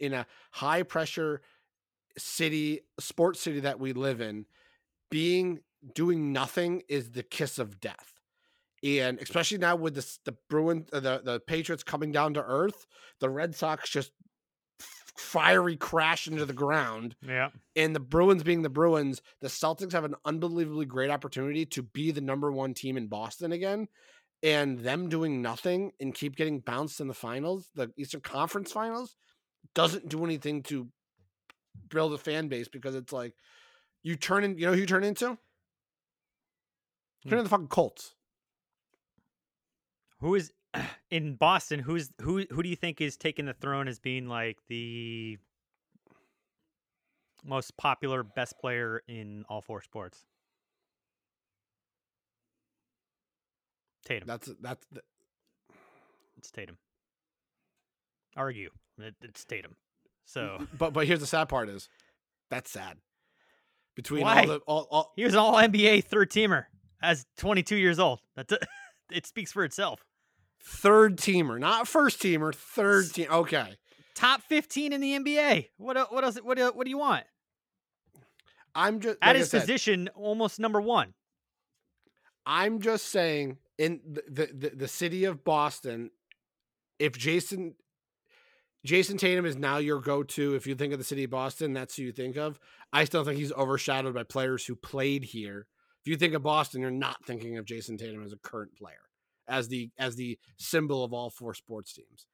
[0.03, 1.41] in a high pressure
[2.17, 4.45] city, sports city that we live in,
[5.09, 5.59] being
[5.93, 8.13] doing nothing is the kiss of death.
[8.83, 12.85] And especially now with this, the Bruins, uh, the the Patriots coming down to earth,
[13.19, 14.11] the Red Sox just
[15.17, 17.49] fiery crash into the ground Yeah.
[17.75, 22.11] and the Bruins being the Bruins, the Celtics have an unbelievably great opportunity to be
[22.11, 23.87] the number one team in Boston again.
[24.43, 29.15] And them doing nothing and keep getting bounced in the finals, the Eastern Conference finals,
[29.73, 30.87] doesn't do anything to
[31.89, 33.33] build a fan base because it's like
[34.03, 35.25] you turn in, you know who you turn into?
[35.25, 35.37] Turn
[37.23, 37.33] hmm.
[37.33, 38.13] into the fucking Colts.
[40.19, 40.51] Who is
[41.11, 41.79] in Boston?
[41.79, 42.45] Who's who?
[42.49, 45.37] Who do you think is taking the throne as being like the
[47.43, 50.25] most popular, best player in all four sports?
[54.05, 54.27] Tatum.
[54.27, 55.01] That's that's the,
[56.37, 56.77] It's Tatum.
[58.35, 58.69] Argue.
[58.99, 59.75] It, it's Tatum.
[60.25, 61.89] So but but here's the sad part is
[62.49, 62.97] that's sad.
[63.95, 64.41] Between Why?
[64.41, 66.65] all the all, all he was an All NBA third teamer
[67.01, 68.19] as 22 years old.
[68.35, 68.53] That's
[69.11, 70.03] it speaks for itself.
[70.63, 73.27] Third teamer, not first teamer, third team.
[73.31, 73.77] Okay.
[74.15, 75.69] Top 15 in the NBA.
[75.77, 76.37] What what else?
[76.37, 77.23] What what do you want?
[78.75, 81.13] I'm just At like his said, position, almost number one.
[82.45, 86.11] I'm just saying in the, the the the city of Boston,
[86.99, 87.75] if Jason
[88.85, 91.95] Jayson Tatum is now your go-to, if you think of the city of Boston, that's
[91.95, 92.59] who you think of.
[92.93, 95.67] I still think he's overshadowed by players who played here.
[96.01, 99.06] If you think of Boston, you're not thinking of Jayson Tatum as a current player,
[99.47, 102.27] as the as the symbol of all four sports teams.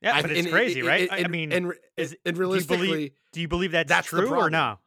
[0.00, 1.08] Yeah, I- but it's and- crazy, and- right?
[1.10, 3.88] and- I- I mean, and, is- and do you believe- realistically, Do you believe that's,
[3.88, 4.78] that's true or no?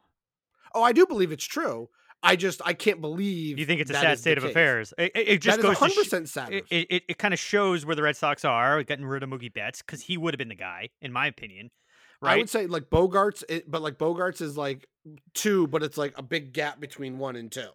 [0.74, 1.88] oh, I do believe it's true.
[2.22, 4.50] I just I can't believe You think it's a sad state of case.
[4.50, 4.92] affairs?
[4.98, 6.52] It, it, it just that goes to sh- 100% sad.
[6.52, 9.52] it, it, it, kind of shows where the Red Sox are, getting rid of Mookie
[9.52, 11.70] Betts because he would have been the guy, in my opinion.
[12.20, 12.34] Right?
[12.34, 14.88] I would say like Bogaerts, it, but like Bogaerts is like
[15.34, 17.60] two, but it's like a big gap between one and two.
[17.60, 17.70] And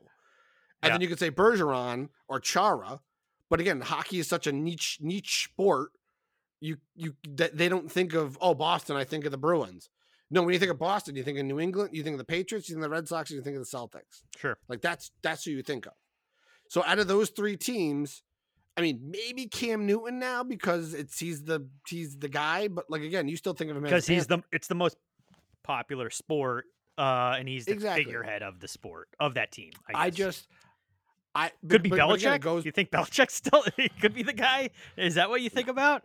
[0.83, 0.89] Yeah.
[0.89, 2.99] then you could say Bergeron or Chara,
[3.49, 5.91] but again, hockey is such a niche niche sport.
[6.61, 9.89] You you that they don't think of oh Boston, I think of the Bruins.
[10.31, 12.23] No, when you think of Boston, you think of New England, you think of the
[12.25, 14.23] Patriots, you think of the Red Sox, you think of the Celtics.
[14.37, 14.57] sure.
[14.67, 15.93] Like that's that's who you think of.
[16.69, 18.23] So out of those three teams,
[18.75, 23.01] I mean, maybe Cam Newton now because it's he's the he's the guy, but like
[23.03, 24.97] again, you still think of him Because he's the it's the most
[25.63, 26.65] popular sport,
[26.97, 28.05] uh, and he's the Exactly.
[28.05, 29.71] figurehead of the sport of that team.
[29.93, 30.47] I, I just
[31.35, 32.35] I could be but- but Belichick.
[32.35, 33.63] it goes you think Belichick still
[34.01, 34.69] could be the guy?
[34.97, 36.03] Is that what you think about?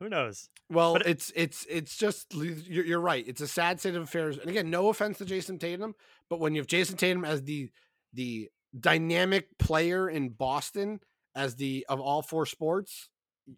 [0.00, 0.48] Who knows?
[0.70, 3.24] well, but uh, it's it's it's just you're, you're right.
[3.26, 4.38] It's a sad state of affairs.
[4.38, 5.94] And again, no offense to Jayson Tatum,
[6.30, 7.70] but when you have Jayson Tatum as the
[8.12, 11.00] the dynamic player in Boston
[11.34, 13.08] as the of all four sports,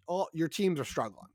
[0.06, 1.28] all your teams are struggling.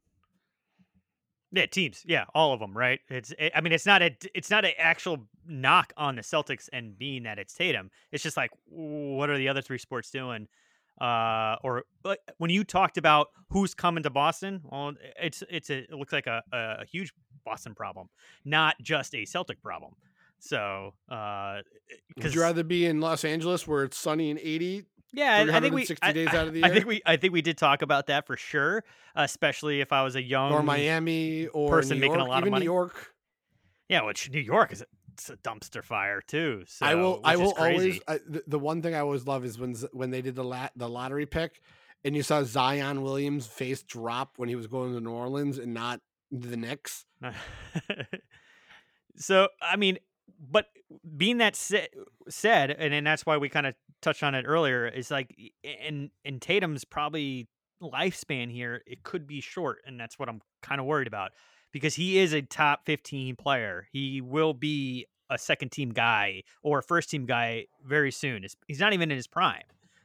[1.52, 2.04] Yeah, teams.
[2.06, 2.76] Yeah, all of them.
[2.76, 3.00] Right.
[3.10, 3.34] It's.
[3.38, 4.16] eh, I mean, it's not a.
[4.34, 7.92] It's not an actual knock on the Celtics and being that it's Tatum.
[8.12, 10.48] It's just like, what are the other three sports doing?
[11.00, 15.80] Uh, or like, when you talked about who's coming to Boston, well, it's it's a,
[15.80, 17.14] it looks like a, a huge
[17.46, 18.08] Boston problem,
[18.44, 19.94] not just a Celtic problem.
[20.40, 21.60] So, uh,
[22.18, 24.84] Would you rather be in Los Angeles where it's sunny and 80?
[25.16, 25.88] Yeah, I- think we.
[26.02, 27.02] I, days out of the I think we.
[27.06, 28.84] I think we did talk about that for sure,
[29.16, 32.50] especially if I was a young or Miami or person New making a lot of
[32.50, 32.66] money.
[32.66, 33.14] New York.
[33.88, 36.64] Yeah, which New York is a, it's a dumpster fire too.
[36.68, 37.22] So I will.
[37.24, 38.00] I will always.
[38.08, 40.74] I, the, the one thing I always love is when when they did the lat,
[40.76, 41.62] the lottery pick,
[42.04, 45.74] and you saw Zion Williams' face drop when he was going to New Orleans and
[45.74, 46.02] not
[46.32, 47.06] The Knicks.
[49.16, 49.98] so I mean,
[50.52, 50.68] but
[51.18, 51.78] being that sa-
[52.30, 56.12] said, and, and that's why we kind of touched on it earlier, is like, in
[56.24, 57.48] and Tatum's probably
[57.82, 61.32] lifespan here, it could be short, and that's what I'm kind of worried about
[61.72, 63.88] because he is a top 15 player.
[63.92, 68.46] He will be a second team guy or a first team guy very soon.
[68.68, 69.64] He's not even in his prime.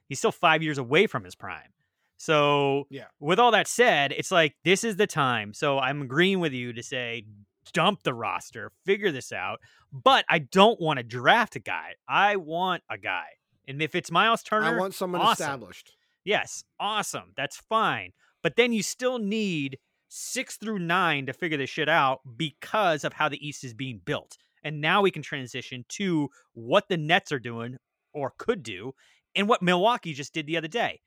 [0.09, 1.73] He's still five years away from his prime.
[2.17, 3.05] So, Yeah.
[3.21, 5.55] with all that said, it's like this is the time.
[5.55, 7.25] So, I'm agreeing with you to say
[7.73, 9.61] dump the roster, figure this out.
[9.93, 11.95] But I don't want to draft a guy.
[12.09, 13.27] I want a guy.
[13.67, 15.45] And if it's Miles Turner, I want someone awesome.
[15.45, 15.93] established.
[16.25, 17.33] Yes, awesome.
[17.37, 18.13] That's fine.
[18.43, 23.13] But then you still need six through nine to figure this shit out because of
[23.13, 24.37] how the East is being built.
[24.63, 27.77] And now we can transition to what the Nets are doing
[28.13, 28.93] or could do
[29.35, 31.01] and what Milwaukee just did the other day.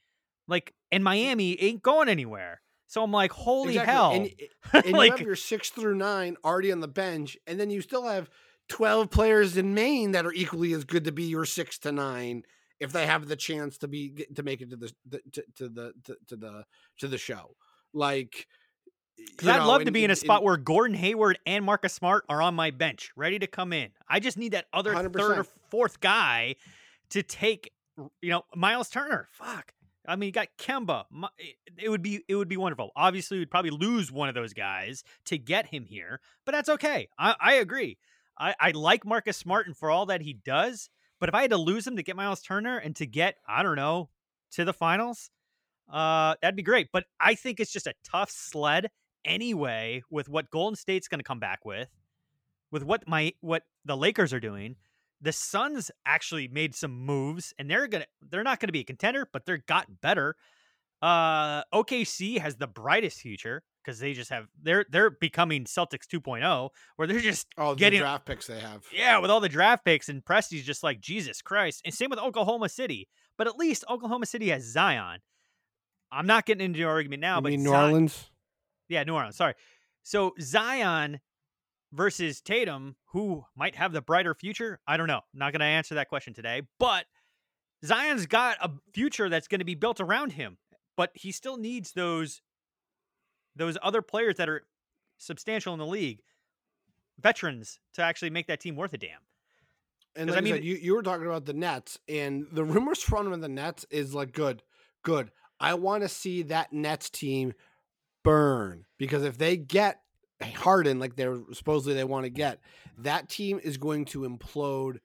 [0.48, 2.62] Like, and Miami ain't going anywhere.
[2.88, 3.93] So I'm like, holy Exactly.
[3.93, 4.12] hell.
[4.12, 4.30] And,
[4.86, 8.06] and you have your six through nine already on the bench, and then you still
[8.08, 8.30] have
[8.69, 12.43] twelve players in Maine that are equally as good to be your six to nine
[12.80, 14.91] if they have the chance to be to make it to the,
[15.32, 16.65] to, to the to, to the
[17.00, 17.56] to the show.
[17.93, 18.48] Like,
[19.17, 21.93] Because I'd know, love to be in a spot and- where Gordon Hayward and Marcus
[21.93, 23.89] Smart are on my bench, ready to come in.
[24.10, 26.56] I just need that other third or fourth guy
[27.12, 27.72] to take,
[28.22, 29.30] you know, Miles Turner.
[29.32, 29.74] Fuck.
[30.06, 31.06] I mean, you got Kemba.
[31.78, 32.92] It- would be it would be wonderful.
[32.96, 37.08] Obviously, we'd probably lose one of those guys to get him here, but that's okay.
[37.18, 37.98] I, I agree.
[38.38, 40.89] I, I like Marcus Smart and for all that he does,
[41.20, 43.63] but if I had to lose him to get Miles Turner and to get I
[43.63, 44.10] don't know
[44.52, 45.30] to the finals,
[45.92, 46.89] uh, that'd be great.
[46.92, 48.89] But I think it's just a tough sled
[49.26, 51.89] anyway with what Golden State's going to come back with,
[52.72, 54.76] with what my what the Lakers are doing.
[55.23, 59.27] The Suns actually made some moves, and they're gonna they're not gonna be a contender,
[59.31, 60.36] but they're got better.
[61.01, 66.69] Uh, OKC has the brightest future because they just have they're they're becoming Celtics 2.0,
[66.97, 68.86] where they're just the getting draft picks they have.
[68.93, 71.81] yeah, with all the draft picks and Presti's just like Jesus Christ.
[71.83, 73.07] And same with Oklahoma City.
[73.38, 75.19] But at least Oklahoma City has Zion.
[76.12, 78.29] I'm not getting into an argument now, You but mean New Orleans?
[78.88, 79.36] Yeah, New Orleans.
[79.36, 79.55] Sorry.
[80.03, 81.19] So Zion
[81.93, 84.79] versus Tatum, who might have the brighter future?
[84.88, 85.21] I don't know.
[85.34, 86.63] Not going to answer that question today.
[86.79, 87.06] But
[87.86, 90.58] Zion's got a future that's going to be built around him.
[90.97, 92.41] But he still needs those
[93.56, 94.63] those other players that are
[95.17, 96.21] substantial in the league,
[97.19, 99.19] veterans, to actually make that team worth a damn.
[100.15, 102.63] And like I I mean- said, you, you were talking about the Nets, and the
[102.63, 104.62] rumors from the Nets is like good,
[105.03, 105.32] good.
[105.60, 107.53] I want to see that Nets team
[108.23, 110.03] burn because if they get
[110.51, 112.60] Harden like they're supposedly they want to get,
[112.99, 114.97] that team is going to implode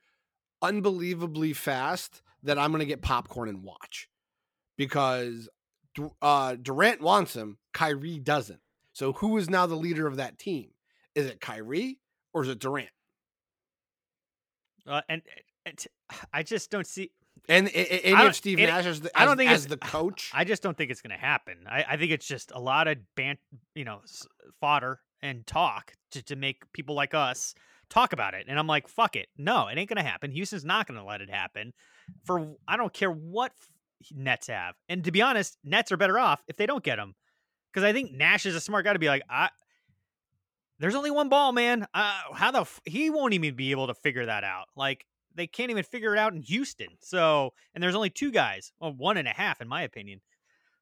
[0.62, 2.22] unbelievably fast.
[2.44, 4.08] That I'm going to get popcorn and watch
[4.76, 5.48] because
[6.22, 8.60] uh, Durant wants him, Kyrie doesn't.
[8.92, 10.70] So who is now the leader of that team?
[11.16, 11.98] Is it Kyrie
[12.32, 12.90] or is it Durant?
[14.86, 15.22] Uh, and,
[15.66, 15.84] and
[16.32, 17.10] I just don't see.
[17.48, 20.30] And, and, and I don't- Steve Nash as the, I don't think as the coach.
[20.32, 21.66] I just don't think it's going to happen.
[21.68, 23.36] I, I think it's just a lot of ban,
[23.74, 24.00] you know,
[24.60, 27.54] fodder and talk to, to make people like us
[27.90, 28.46] talk about it.
[28.48, 29.28] And I'm like, fuck it.
[29.36, 30.30] No, it ain't going to happen.
[30.30, 31.72] Houston's not going to let it happen.
[32.24, 33.52] For I don't care what
[34.14, 34.74] Nets have.
[34.88, 37.14] And to be honest, Nets are better off if they don't get him.
[37.72, 39.50] Because I think Nash is a smart guy to be like, I.
[40.80, 41.86] There's only one ball, man.
[41.92, 44.66] Uh, how the f- he won't even be able to figure that out.
[44.76, 45.04] Like
[45.34, 46.88] they can't even figure it out in Houston.
[47.00, 50.20] So, and there's only two guys, well, one and a half, in my opinion.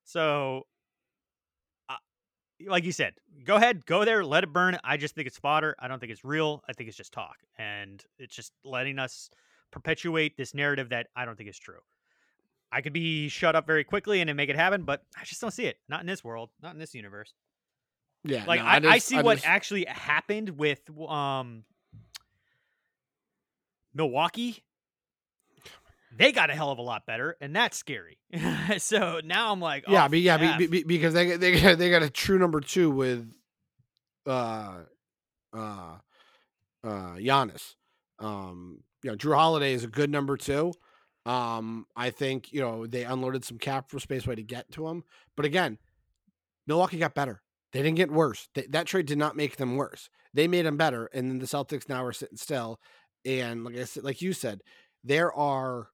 [0.05, 0.67] So,
[2.67, 3.15] like you said,
[3.45, 4.79] go ahead, go there, let it burn.
[4.85, 5.75] I just think it's fodder.
[5.79, 6.63] I don't think it's real.
[6.69, 9.31] I think it's just talk, and it's just letting us
[9.71, 11.81] perpetuate this narrative that I don't think is true.
[12.73, 15.53] I could be shut up very quickly and make it happen, but I just don't
[15.53, 15.77] see it.
[15.89, 16.51] Not in this world.
[16.63, 17.33] Not in this universe.
[18.25, 21.65] yeah, Like no, I, I, just- see what just- actually happened with um
[23.95, 24.63] Milwaukee.
[26.17, 28.19] They got a hell of a lot better, and that's scary.
[28.79, 31.91] so now I'm like, yeah, oh, but yeah, be, be, because they they got- they
[31.91, 33.33] got a true number two with
[34.27, 34.79] uh
[35.53, 35.97] uh
[36.85, 37.75] uh Giannis.
[38.19, 40.73] Um, you know, Jrue Holiday is a good number two.
[41.27, 44.87] Um, I think you know they unloaded some cap for space way to get to
[44.89, 45.03] him,
[45.37, 45.79] but again,
[46.67, 47.43] Milwaukee got better.
[47.73, 48.49] They didn't get worse.
[48.55, 50.09] They, that trade did not make them worse.
[50.33, 52.81] They made them better, and then the Celtics now are sitting still.
[53.25, 54.61] And like I said, like you said,
[55.03, 55.89] there are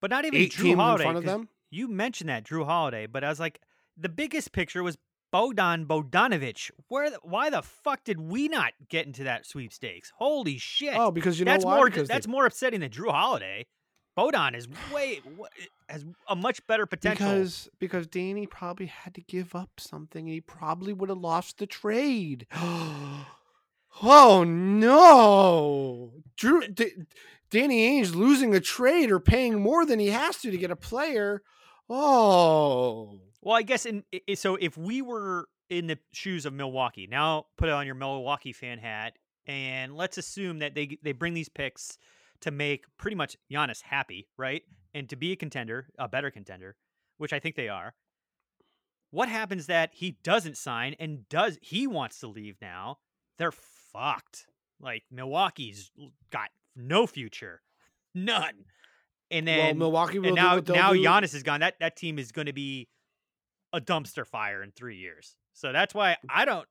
[0.00, 1.04] but not even Jrue teams in Holiday.
[1.04, 1.48] front of them.
[1.70, 3.60] You mentioned that Jrue Holiday, but I was like,
[3.96, 4.98] the biggest picture was
[5.30, 6.70] Bogdan Bogdanovic.
[6.88, 7.10] Where?
[7.10, 10.12] The, why the fuck did we not get into that sweepstakes?
[10.16, 10.94] Holy shit!
[10.96, 11.76] Oh, because you know that's why?
[11.76, 11.86] more.
[11.90, 13.66] Because they- that's more upsetting than Jrue Holiday.
[14.16, 15.46] Bogdan is way wa-
[15.88, 17.26] has a much better potential.
[17.28, 21.66] Because because Danny probably had to give up something he probably would have lost the
[21.66, 22.46] trade.
[24.02, 26.12] oh no.
[26.36, 26.92] Jrue eh, D-
[27.50, 30.76] Danny Ainge losing a trade or paying more than he has to to get a
[30.76, 31.42] player.
[31.88, 33.20] Oh.
[33.42, 37.68] Well, I guess in so if we were in the shoes of Milwaukee, now put
[37.68, 39.14] on your Milwaukee fan hat,
[39.46, 41.98] and let's assume that they they bring these picks
[42.40, 44.62] to make pretty much Giannis happy, right?
[44.94, 46.76] And to be a contender, a better contender,
[47.18, 47.94] which I think they are.
[49.10, 52.98] What happens that he doesn't sign and does he wants to leave now?
[53.38, 54.46] They're fucked.
[54.80, 55.90] Like Milwaukee's
[56.30, 57.62] got no future,
[58.14, 58.64] none.
[59.30, 61.02] And then well, Milwaukee will and now now do.
[61.02, 61.60] Giannis is gone.
[61.60, 62.88] That that team is going to be
[63.72, 65.36] a dumpster fire in three years.
[65.52, 66.66] So that's why I don't.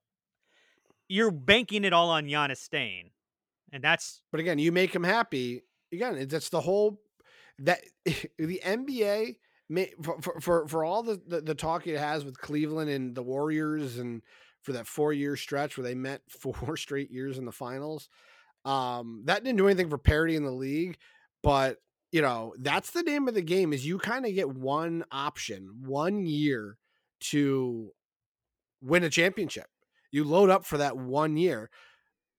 [1.08, 3.10] You're banking it all on Giannis staying,
[3.72, 5.62] and that's But again, you make him happy.
[5.92, 7.00] Again, that's the whole
[7.60, 9.36] that the NBA
[9.68, 13.14] may, for, for for for all the, the the talk it has with Cleveland and
[13.14, 14.22] the Warriors and
[14.62, 18.08] for that four year stretch where they met four straight years in the finals.
[18.64, 20.98] Um, that didn't do anything for parity in the league,
[21.42, 21.78] but
[22.12, 23.72] you know that's the name of the game.
[23.72, 26.76] Is you kind of get one option, one year
[27.20, 27.90] to
[28.82, 29.66] win a championship.
[30.10, 31.70] You load up for that one year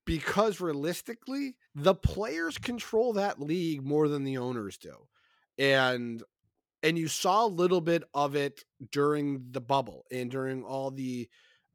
[0.04, 4.94] because realistically, the players control that league more than the owners do.
[5.58, 6.22] And
[6.82, 11.28] and you saw a little bit of it during the bubble and during all the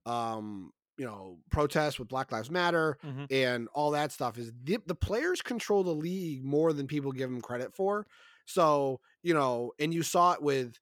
[0.05, 3.27] um you know protests with black lives matter Mhm.
[3.31, 7.29] and all that stuff is the, the players control the league more than people give
[7.29, 8.07] them credit for.
[8.45, 10.79] So you know and you saw it with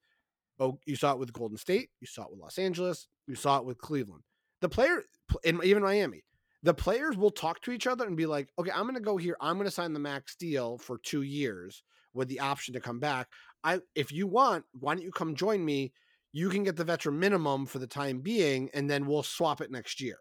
[0.59, 3.57] oh you saw it with golden state you saw it with los angeles you saw
[3.59, 4.23] it with cleveland.
[4.61, 6.23] The player pl- and even miami
[6.63, 9.17] the players will talk to each other and be like okay i'm going to go
[9.17, 12.79] here i'm going to sign the max deal for two years with the option to
[12.79, 13.27] come back.
[13.63, 15.91] I if you want why don't you come join me
[16.35, 19.71] you can get the veteran minimum for the time being and then we'll swap it
[19.71, 20.17] next year.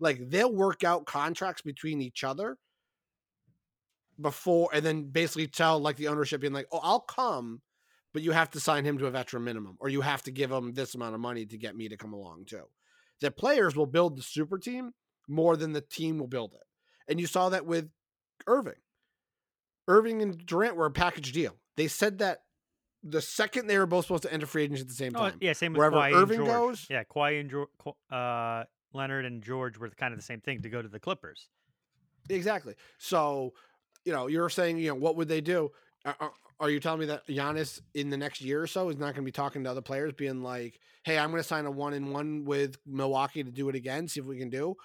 [0.00, 2.58] Like they'll work out contracts between each other
[4.20, 7.62] before and then basically tell like the ownership being like oh i'll come
[8.12, 10.50] but you have to sign him to a veteran minimum or you have to give
[10.50, 12.64] him this amount of money to get me to come along too.
[13.20, 14.92] The players will build the super team
[15.28, 16.66] more than the team will build it.
[17.08, 17.88] And you saw that with
[18.46, 18.74] irving.
[19.88, 21.56] Irving and durant were a package deal.
[21.76, 22.40] They said that
[23.02, 25.38] the second they were both supposed to enter free agency at the same oh, time
[25.40, 27.68] yeah, same with wherever Kawhi and irving goes Yeah, Kawhi and George,
[28.10, 31.48] uh, Leonard and George were kind of the same thing to go to the Clippers.
[32.28, 32.74] Exactly.
[32.98, 33.52] So,
[34.04, 35.70] you know, you're saying, you know, what would they do?
[36.04, 38.96] Are, are, are you telling me that Giannis in the next year or so is
[38.96, 41.66] not going to be talking to other players, being like, "Hey, I'm going to sign
[41.66, 44.76] a one in one with Milwaukee to do it again, see if we can do,"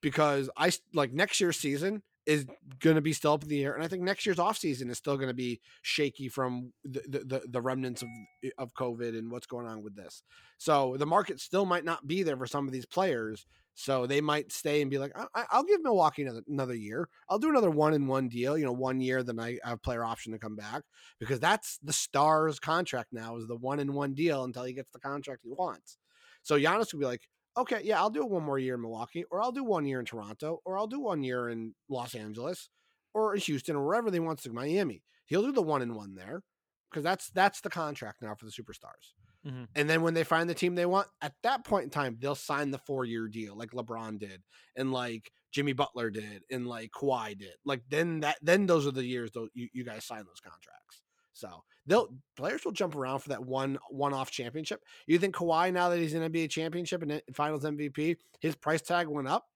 [0.00, 2.46] because I like next year's season is
[2.80, 4.90] going to be still up in the air, and I think next year's off season
[4.90, 8.08] is still going to be shaky from the, the the remnants of
[8.44, 10.22] eh, of COVID and what's going on with this.
[10.58, 13.46] So the market still might not be there for some of these players.
[13.74, 17.08] So they might stay and be like, I, I- I'll give Milwaukee another another year.
[17.28, 18.56] I'll do another one in one deal.
[18.58, 20.82] You know, one year, then I have player option to come back
[21.18, 24.90] because that's the Stars contract now is the one in one deal until he gets
[24.92, 25.96] the contract he wants.
[26.42, 27.22] So Giannis would be like,
[27.56, 30.06] okay, yeah, I'll do one more year in Milwaukee, or I'll do one year in
[30.06, 32.68] Toronto, or I'll do one year in Los Angeles,
[33.14, 34.52] or in Houston, or wherever they want to.
[34.52, 36.42] Miami, he'll do the one in one there
[36.90, 39.12] because that's that's the contract now for the superstars.
[39.46, 39.68] Mhm.
[39.74, 42.34] And then when they find the team they want, at that point in time, they'll
[42.36, 44.42] sign the four year deal like LeBron did,
[44.76, 47.54] and like Jimmy Butler did, and like Kawhi did.
[47.64, 51.01] Like then that then those are the years though you, you guys sign those contracts.
[51.32, 54.82] So they'll players will jump around for that one one off championship.
[55.06, 58.82] You think Kawhi now that he's in NBA championship and in- Finals MVP, his price
[58.82, 59.46] tag went up?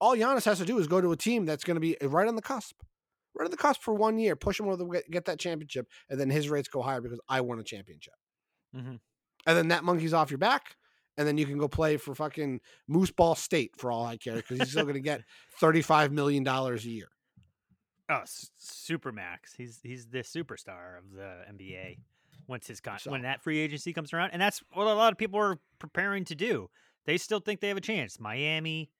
[0.00, 2.28] All Giannis has to do is go to a team that's going to be right
[2.28, 2.76] on the cusp,
[3.34, 5.88] right on the cusp for one year, push him over the get, get that championship,
[6.08, 8.14] and then his rates go higher because I won a championship
[8.76, 8.96] Mm-hmm.
[9.46, 10.76] and then that monkey's off your back,
[11.16, 14.36] and then you can go play for fucking Moose Ball State for all I care
[14.36, 15.22] because he's still going to get
[15.58, 17.08] thirty-five million dollars a year.
[18.08, 18.22] Oh,
[18.60, 19.56] Supermax.
[19.56, 21.90] He's he's the superstar of the NBA.
[21.90, 22.02] Mm-hmm.
[22.46, 25.18] Once his con- when that free agency comes around, and that's what a lot of
[25.18, 26.70] people are preparing to do.
[27.04, 28.18] They still think they have a chance.
[28.18, 28.90] Miami,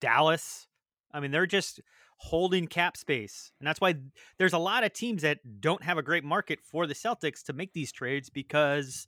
[0.00, 0.66] Dallas.
[1.12, 1.80] I mean, they're just
[2.18, 3.96] holding cap space, and that's why
[4.38, 7.52] there's a lot of teams that don't have a great market for the Celtics to
[7.52, 9.06] make these trades because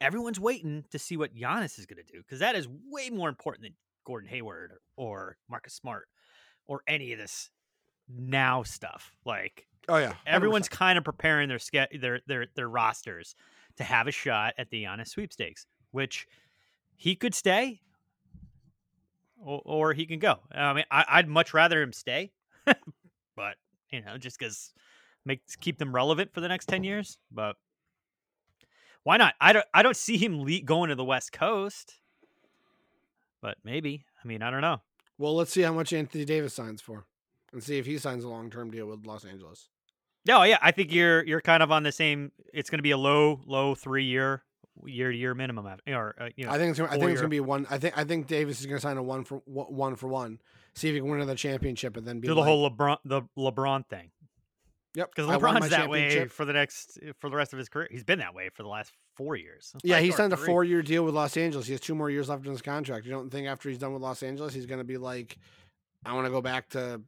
[0.00, 3.28] everyone's waiting to see what Giannis is going to do because that is way more
[3.28, 6.08] important than Gordon Hayward or Marcus Smart
[6.66, 7.50] or any of this
[8.08, 9.14] now stuff.
[9.24, 13.34] Like, Oh yeah, everyone's kind of preparing their ske- their their their rosters
[13.76, 16.26] to have a shot at the Giannis sweepstakes, which
[16.96, 17.80] he could stay
[19.40, 20.40] or, or he can go.
[20.52, 22.32] I mean, I, I'd much rather him stay,
[22.66, 23.56] but
[23.90, 24.72] you know, just because
[25.24, 27.18] make keep them relevant for the next ten years.
[27.30, 27.56] But
[29.04, 29.34] why not?
[29.40, 31.94] I don't I don't see him le- going to the West Coast,
[33.40, 34.04] but maybe.
[34.22, 34.82] I mean, I don't know.
[35.16, 37.06] Well, let's see how much Anthony Davis signs for,
[37.52, 39.68] and see if he signs a long term deal with Los Angeles.
[40.26, 42.32] No, yeah, I think you're you're kind of on the same.
[42.52, 44.42] It's going to be a low low three year
[44.84, 46.52] year to year minimum, or uh, you know.
[46.52, 47.66] I think it's gonna, I think it's gonna be one.
[47.70, 50.40] I think I think Davis is gonna sign a one for one for one.
[50.74, 52.98] See if he can win another championship and then be do the like, whole LeBron
[53.04, 54.10] the LeBron thing.
[54.94, 57.88] Yep, Because LeBron's that way for the next for the rest of his career.
[57.90, 59.72] He's been that way for the last four years.
[59.82, 61.66] Yeah, he signed a four year deal with Los Angeles.
[61.66, 63.04] He has two more years left in his contract.
[63.04, 65.36] You don't think after he's done with Los Angeles, he's going to be like,
[66.04, 67.02] I want to go back to,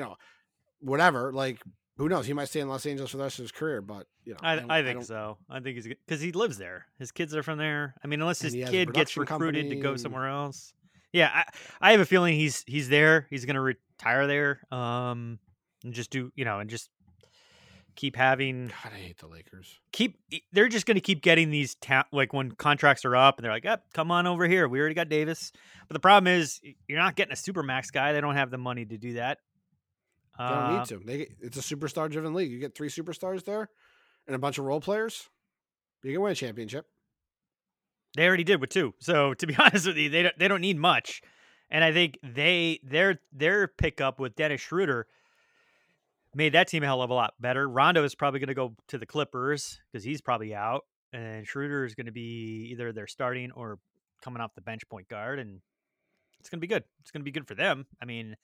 [0.00, 0.16] you know,
[0.80, 1.30] whatever.
[1.32, 1.60] Like,
[1.98, 2.24] who knows?
[2.26, 4.38] He might stay in Los Angeles for the rest of his career, but, you know,
[4.42, 5.36] I, don't- I think don't- so.
[5.50, 6.86] I think he's because he lives there.
[6.98, 7.94] His kids are from there.
[8.02, 10.72] I mean, unless his he has a kid gets recruited to go somewhere else.
[11.12, 11.44] Yeah, I,
[11.80, 13.26] I have a feeling he's he's there.
[13.30, 14.60] He's gonna retire there.
[14.72, 15.38] Um,
[15.84, 16.88] and just do you know, and just
[17.96, 19.78] keep having God, I hate the Lakers.
[19.92, 20.18] keep.
[20.52, 23.66] They're just gonna keep getting these ta- like when contracts are up, and they're like,
[23.66, 24.68] "Up, come on over here.
[24.68, 25.52] We already got Davis."
[25.88, 28.12] But the problem is, you're not getting a super max guy.
[28.12, 29.38] They don't have the money to do that.
[30.48, 30.98] They don't Uh, need to.
[31.04, 32.50] They get, it's a superstar driven league.
[32.50, 33.68] You get three superstars there
[34.26, 35.28] and a bunch of role players.
[36.02, 36.86] You can win a championship.
[38.16, 38.94] They already did with two.
[39.00, 41.20] So to be honest with you, they don't, they don't need much.
[41.70, 45.06] And I think they their their pickup with Dennis Schroeder
[46.34, 47.68] made that team a hell of a lot better.
[47.68, 51.84] Rondo is probably going to go to the Clippers because he's probably out, and Schroeder
[51.84, 53.78] is going to be either they're starting or
[54.22, 55.60] coming off the bench point guard, and
[56.40, 56.82] it's going to be good.
[57.02, 57.86] It's going to be good for them.
[58.02, 58.36] I mean,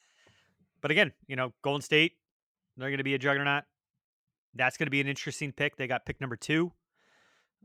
[0.87, 2.13] but again, you know, Golden State,
[2.77, 3.65] they're going to be a juggernaut.
[4.55, 5.77] That's going to be an interesting pick.
[5.77, 6.73] They got pick number two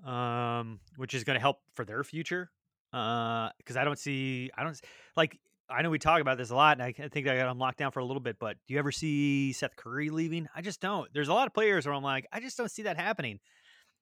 [0.06, 2.52] um, which is going to help for their future.
[2.92, 4.80] Because I don't see, I don't
[5.16, 5.40] like.
[5.70, 7.78] I know we talk about this a lot, and I think I got them locked
[7.78, 8.38] down for a little bit.
[8.40, 10.50] But do you ever see Steph Curry leaving?
[10.54, 11.08] I just don't.
[11.14, 13.40] There's a lot of players where I'm like, I just don't see that happening.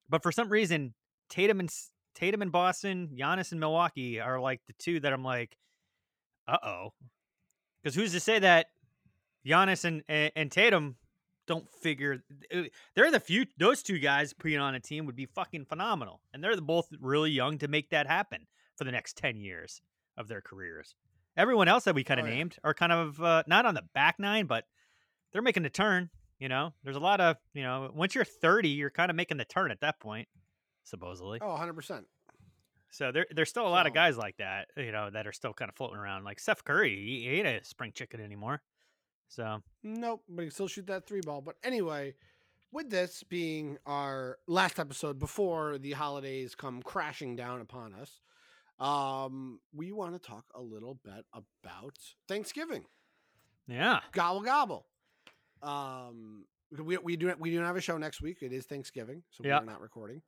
[0.09, 0.95] But for some reason,
[1.29, 1.69] Tatum and
[2.15, 5.55] Tatum in Boston, Giannis in Milwaukee are like the two that I'm like,
[6.47, 6.93] uh oh.
[7.83, 8.67] Because who's to say that
[9.45, 10.95] Giannis and, and and Tatum
[11.47, 12.19] don't figure
[12.53, 12.61] uh,
[12.95, 16.43] they're the few those two guys putting on a team would be fucking phenomenal and
[16.43, 18.45] they're both really young to make that happen
[18.77, 19.81] for the next 10 years
[20.15, 20.93] of their careers
[21.35, 22.35] everyone else that we kind of Oh, yeah.
[22.35, 24.65] named are kind of uh, not on the back nine but
[25.33, 28.69] they're making the turn you know there's a lot of you know once you're 30
[28.69, 30.27] you're kind of making the turn at that point
[30.83, 32.03] supposedly Oh, 100%.
[32.91, 35.53] so there, there's still a lot of guys like that you know that are still
[35.53, 38.61] kind of floating around like Steph Curry he, he ain't a spring chicken anymore
[39.29, 41.39] so Nope, but he can still shoot that three ball.
[41.41, 42.15] But anyway,
[42.71, 48.19] with this being our last episode before the holidays come crashing down upon us,
[48.79, 52.83] um, we want to talk a little bit about Thanksgiving.
[53.67, 54.85] yeah Gobble gobble.
[55.61, 56.45] Um,
[56.77, 58.37] we we do we do not have a show next week.
[58.41, 59.59] It is Thanksgiving, so Yeah.
[59.59, 60.21] we're not recording.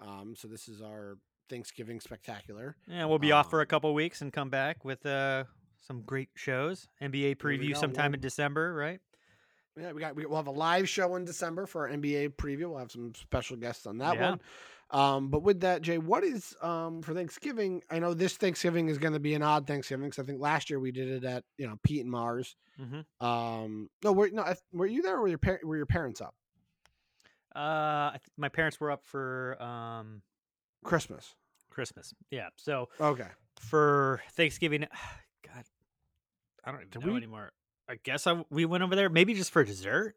[0.00, 2.76] Um, so this is our Thanksgiving spectacular.
[2.88, 5.44] Yeah, we'll be off for a Um, couple weeks and come back with uh
[5.82, 6.88] some great shows.
[7.02, 9.00] NBA preview sometime one- in December, right?
[9.78, 12.68] Yeah, we got we, we'll have a live show in December for our NBA preview.
[12.70, 14.30] We'll have some special guests on that Yeah.
[14.30, 14.40] one.
[14.90, 17.82] Um, but with that, Jay, what is um for Thanksgiving?
[17.90, 20.68] I know this Thanksgiving is going to be an odd Thanksgiving because I think last
[20.68, 22.54] year we did it at you know Pete and Mars.
[22.78, 23.26] Mm-hmm.
[23.26, 26.34] Um, no, were no, were you there or were your par- were your parents up
[27.56, 27.58] Uh,
[28.12, 30.20] I th- my parents were up for um
[30.84, 31.34] Christmas?
[31.70, 32.12] Christmas.
[32.30, 33.28] Yeah, so Okay,
[33.58, 34.86] for Thanksgiving,
[36.64, 37.52] I don't know we- anymore.
[37.88, 40.14] I guess I, we went over there maybe just for dessert.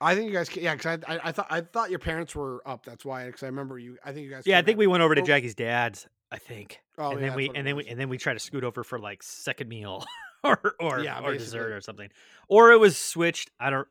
[0.00, 2.34] I think you guys, ca- yeah, because I, I I thought I thought your parents
[2.34, 2.84] were up.
[2.84, 3.96] That's why because I remember you.
[4.04, 4.42] I think you guys.
[4.46, 6.08] Yeah, I think out- we went over to Oh, Jackie's dad's.
[6.32, 8.40] I think, Oh, and yeah, then we and then we and then we try to
[8.40, 10.04] scoot over for like second meal
[10.44, 12.08] or or Yeah, or dessert or something,
[12.48, 13.50] or it was switched.
[13.60, 13.86] I don't.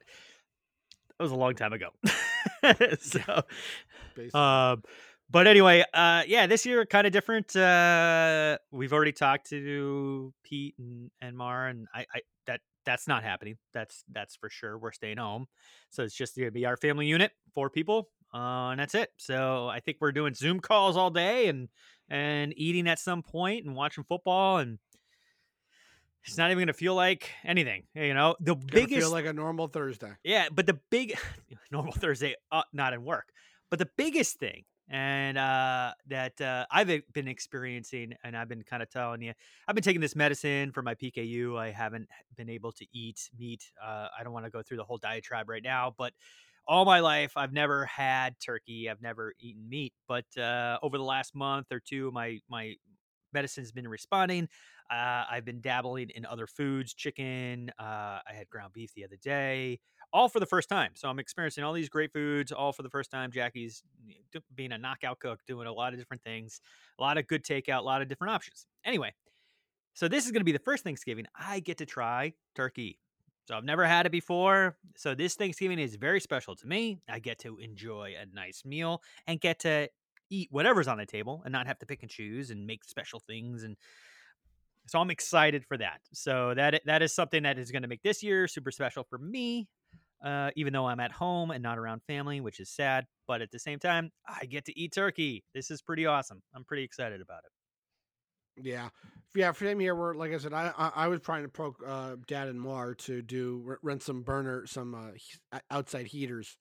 [1.18, 1.90] That was a long time ago.
[3.00, 3.44] so,
[4.16, 4.32] Basically.
[4.40, 4.84] um,
[5.32, 7.56] but anyway, uh, yeah, this year kind of different.
[7.56, 13.24] Uh, we've already talked to Pete and, and Mar, and I, I that that's not
[13.24, 13.58] happening.
[13.74, 14.78] That's that's for sure.
[14.78, 15.48] We're staying home,
[15.90, 19.10] so it's just gonna be our family unit, four people, uh, and that's it.
[19.18, 21.70] So I think we're doing Zoom calls all day and
[22.10, 24.80] and eating at some point and watching football, and
[26.26, 27.84] it's not even gonna feel like anything.
[27.94, 30.12] You know, the Gonna biggest feel like a normal Thursday.
[30.24, 31.18] yeah, but the big
[31.72, 33.30] normal Thursday, uh, not in work.
[33.70, 38.84] But the biggest thing, and uh, that uh, I've been experiencing, and I've been kind
[38.84, 39.34] of telling you,
[39.68, 41.58] I've been taking this medicine for my PKU.
[41.58, 43.72] I haven't been able to eat meat.
[43.82, 46.14] Uh, I don't want to go through the whole diatribe right now, but
[46.68, 48.90] all my life I've never had turkey.
[48.90, 49.94] I've never eaten meat.
[50.10, 52.76] But uh, over the last month or two, my my
[53.34, 54.50] medicine's been responding.
[54.90, 57.72] Uh, I've been dabbling in other foods, chicken.
[57.80, 59.80] Uh, I had ground beef the other day.
[60.14, 60.92] All for the first time.
[60.96, 63.32] So I'm experiencing all these great foods all for the first time.
[63.32, 63.84] Jackie's
[64.56, 66.62] being a knockout cook, doing a lot of different things,
[67.00, 68.66] a lot of good takeout, a lot of different options.
[68.86, 69.14] Anyway,
[69.94, 73.00] so this is going to be the first Thanksgiving I get to try turkey.
[73.48, 74.78] So I've never had it before.
[74.96, 77.00] So this Thanksgiving is very special to me.
[77.10, 79.90] I get to enjoy a nice meal and get to
[80.30, 83.20] eat whatever's on the table and not have to pick and choose and make special
[83.20, 83.76] things and
[84.88, 86.02] so I'm excited for that.
[86.12, 89.18] So that that is something that is going to make this year super special for
[89.18, 89.68] me.
[90.24, 93.50] Uh, even though I'm at home and not around family, which is sad, but at
[93.52, 95.44] the same time, I get to eat turkey.
[95.56, 96.44] This is pretty awesome.
[96.56, 97.52] I'm pretty excited about it.
[98.64, 98.90] Yeah,
[99.34, 99.52] yeah.
[99.54, 102.18] For him here, where like I said, I I, I was trying to pro uh,
[102.28, 104.94] Dad and Mar to do rent some burner, some
[105.54, 106.58] uh, outside heaters,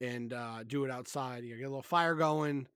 [0.00, 1.44] and uh, do it outside.
[1.44, 2.66] You get a little fire going,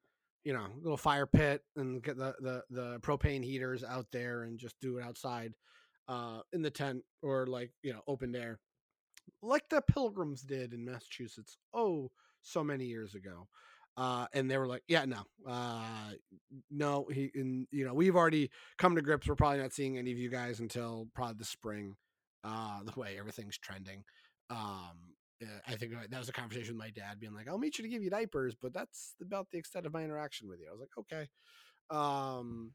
[0.44, 4.44] you know, a little fire pit, and get the the the propane heaters out there,
[4.44, 5.52] and just do it outside,
[6.08, 8.58] uh, in the tent or like you know open air,
[9.42, 11.58] like the Pilgrims did in Massachusetts.
[11.74, 12.10] Oh,
[12.42, 13.48] so many years ago.
[13.96, 16.12] Uh, and they were like, "Yeah, no, uh,
[16.70, 19.28] no." He and you know we've already come to grips.
[19.28, 21.96] We're probably not seeing any of you guys until probably the spring.
[22.42, 24.04] Uh, the way everything's trending.
[24.48, 27.78] Um, uh, I think that was a conversation with my dad, being like, "I'll meet
[27.78, 30.68] you to give you diapers," but that's about the extent of my interaction with you.
[30.68, 31.28] I was like, "Okay."
[31.90, 32.72] Um,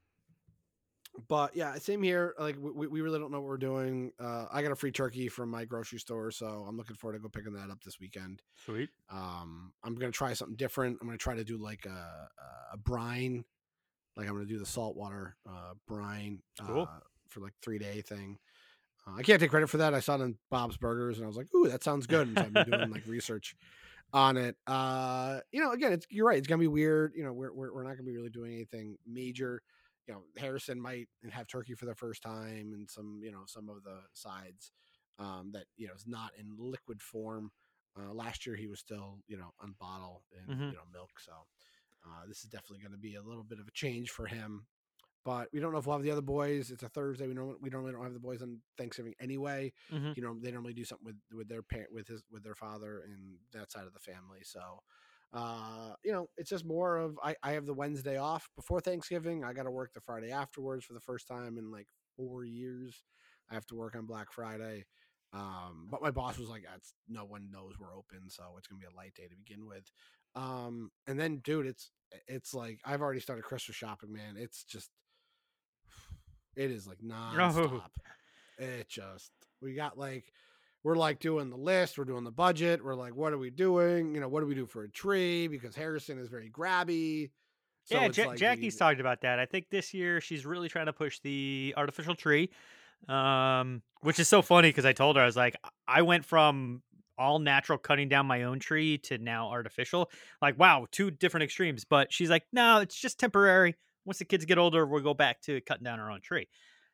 [1.28, 2.34] but yeah, same here.
[2.40, 4.12] Like we, we really don't know what we're doing.
[4.20, 7.20] Uh, I got a free turkey from my grocery store, so I'm looking forward to
[7.22, 8.42] go picking that up this weekend.
[8.66, 8.90] Sweet.
[9.10, 10.98] Um, I'm gonna try something different.
[11.02, 12.28] I'm gonna try to do like a
[12.74, 13.46] a brine,
[14.18, 16.84] like I'm gonna do the saltwater uh, brine Cool.
[16.84, 17.00] uh,
[17.30, 18.38] for like three day thing.
[19.08, 19.94] Uh, I can't take credit for that.
[19.94, 22.38] I saw it in Bob's Burgers, and I was like, "Ooh, that sounds good." And
[22.38, 23.56] so I've been doing like research
[24.14, 24.56] on it.
[24.68, 26.38] Uh, you know, again, it's you're right.
[26.38, 27.14] It's gonna be weird.
[27.16, 29.62] You know, we're we're, we're not gonna be really doing anything major.
[30.08, 33.70] You know, Harrison might have turkey for the first time, and some you know some
[33.70, 34.72] of the sides
[35.20, 37.52] um, that you know is not in liquid form.
[37.98, 40.70] Uh, last year he was still you know on bottle and Mhm.
[40.72, 41.32] you know milk, so
[42.06, 44.68] uh, this is definitely going to be a little bit of a change for him.
[45.24, 46.70] But we don't know if we'll have the other boys.
[46.70, 47.28] It's a Thursday.
[47.28, 47.60] We don't.
[47.62, 49.74] We normally don't have the boys on Thanksgiving anyway.
[49.92, 50.16] Mhm.
[50.16, 53.02] You know, they normally do something with with their parent, with his, with their father,
[53.02, 54.42] and that side of the family.
[54.44, 54.84] So,
[55.34, 59.44] uh, you know, it's just more of I, I have the Wednesday off before Thanksgiving.
[59.44, 63.04] I got to work the Friday afterwards for the first time in like four years.
[63.50, 64.86] I have to work on Black Friday.
[65.34, 68.80] Um, but my boss was like, "That's no one knows we're open, so it's gonna
[68.80, 69.92] be a light day to begin with."
[70.34, 71.92] Um, and then, dude, it's
[72.28, 74.36] it's like I've already started Christmas shopping, man.
[74.38, 74.90] It's just
[76.56, 77.82] it is like nonstop.
[78.58, 80.32] It just we got like
[80.86, 84.14] we're like doing the list, we're doing the budget, we're like, what are we doing?
[84.14, 85.48] You know, what do we do for a tree?
[85.48, 87.32] Because Harrison is very grabby.
[87.86, 89.40] So yeah, Ja- like Jackie's we- talked about that.
[89.40, 92.52] I think this year she's really trying to push the artificial tree,
[93.10, 95.56] um, which is so funny because I told her I was like,
[95.88, 96.84] I went from
[97.18, 100.12] all natural cutting down my own tree to now artificial.
[100.40, 101.84] Like, wow, two different extremes.
[101.84, 103.74] But she's like, no, it's just temporary.
[104.06, 106.48] Once the kids get older, we'll go back to cutting down our own tree.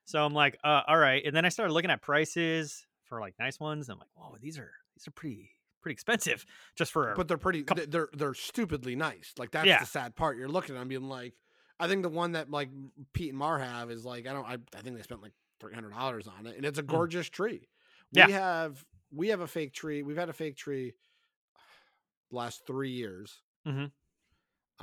[0.06, 1.22] So I'm like, uh, all right.
[1.26, 3.90] And then I started looking at prices for like nice ones.
[3.90, 5.50] I'm like, whoa, these are these are pretty
[5.82, 6.46] pretty expensive
[6.78, 7.14] just for.
[7.18, 9.34] but they're pretty they- they're they're stupidly nice.
[9.38, 9.80] Like that's Yeah.
[9.82, 10.38] the sad part.
[10.38, 11.34] You're looking at them being like
[11.78, 12.70] I think the one that like
[13.14, 15.74] Pete and Mar have is like I don't I, I think they spent like three
[15.74, 17.68] hundred dollars on it and it's a gorgeous tree.
[18.14, 18.20] We.
[18.22, 18.28] Yeah.
[18.30, 20.04] have we have a fake tree.
[20.04, 20.94] We've had a fake tree
[22.32, 23.42] the last three years.
[23.68, 23.86] Mm-hmm.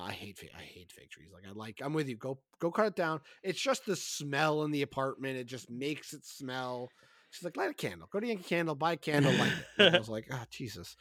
[0.01, 1.31] I hate I hate fake trees.
[1.33, 2.16] Like I like I'm with you.
[2.16, 3.20] Go go cut it down.
[3.43, 5.39] It's just the smell in the apartment.
[5.39, 6.91] It just makes it smell.
[7.31, 8.09] She's like, light a candle.
[8.11, 9.95] Go to Yankee Candle, buy a candle, light it.
[9.95, 10.97] I was like, ah, Jesus.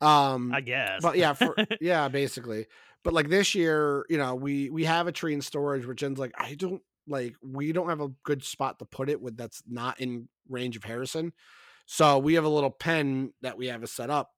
[0.00, 1.02] Um, I guess.
[1.02, 2.66] but yeah, for yeah, basically.
[3.02, 6.18] But like this year, you know, we we have a tree in storage, which ends
[6.18, 9.62] like I don't like we don't have a good spot to put it with that's
[9.68, 11.32] not in range of Harrison.
[11.86, 14.30] So we have a little pen that we have a set up,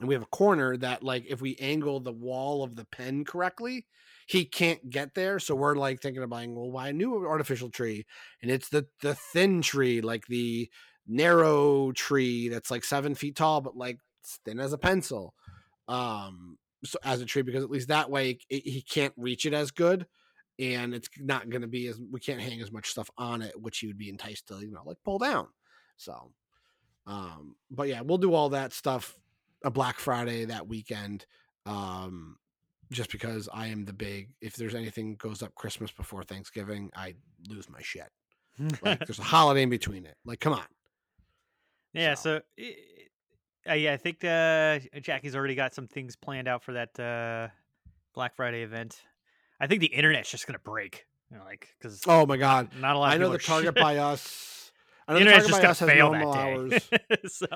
[0.00, 3.24] and we have a corner that like if we angle the wall of the pen
[3.24, 3.86] correctly,
[4.26, 5.38] he can't get there.
[5.38, 8.04] So we're like thinking about buying, well, why a new artificial tree?
[8.42, 10.68] And it's the the thin tree, like the
[11.06, 13.98] narrow tree that's like seven feet tall, but like
[14.44, 15.34] thin as a pencil.
[15.88, 19.54] Um, so as a tree, because at least that way it, he can't reach it
[19.54, 20.06] as good.
[20.58, 23.60] And it's not going to be as we can't hang as much stuff on it,
[23.60, 25.48] which he would be enticed to, you know, like pull down.
[25.98, 26.32] So,
[27.06, 29.16] um, but yeah, we'll do all that stuff
[29.64, 31.26] a Black Friday that weekend.
[31.66, 32.38] Um,
[32.90, 37.14] just because I am the big, if there's anything goes up Christmas before Thanksgiving, I
[37.48, 38.08] lose my shit.
[38.82, 40.16] Like there's a holiday in between it.
[40.24, 40.64] Like, come on.
[41.92, 42.76] Yeah, so, i-
[43.68, 47.48] uh, yeah, I think uh, Jackie's already got some things planned out for that uh,
[48.14, 49.00] Black Friday event.
[49.58, 52.68] I think the internet's just gonna break, you know, like because Oh my god!
[52.78, 53.08] not a lot.
[53.08, 54.70] Of I know the Target by us.
[55.08, 57.00] I The know internet's Target just by gonna Us has fail normal that day.
[57.24, 57.32] hours.
[57.32, 57.46] so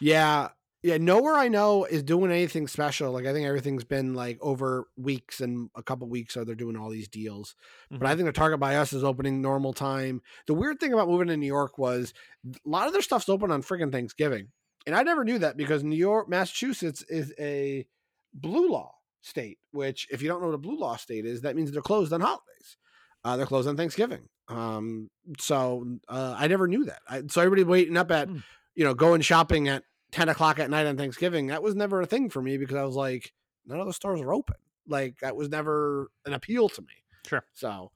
[0.00, 0.48] Yeah.
[0.82, 3.12] Yeah, nowhere I know is doing anything special.
[3.12, 6.76] Like I think everything's been like over weeks and a couple weeks so they're doing
[6.76, 7.54] all these deals.
[7.88, 8.06] But Mm-hmm.
[8.06, 10.22] I think the Target by Us is opening normal time.
[10.48, 12.12] The weird thing about moving to New York was
[12.44, 14.48] a lot of their stuff's open on friggin' Thanksgiving.
[14.84, 17.86] And I never knew that because New York, Massachusetts is a
[18.34, 21.54] blue law state, which if you don't know what a blue law state is, that
[21.54, 22.76] means they're closed on holidays.
[23.24, 24.28] Uh, they're closed on Thanksgiving.
[24.48, 26.98] Um, so uh, I never knew that.
[27.08, 28.28] I, so everybody waiting up at,
[28.74, 32.06] you know, going shopping at 10 o'clock at night on Thanksgiving, that was never a
[32.06, 33.32] thing for me because I was like,
[33.66, 34.56] none of the stores are open.
[34.86, 36.88] Like that was never an appeal to me.
[37.26, 37.44] Sure.
[37.52, 37.92] So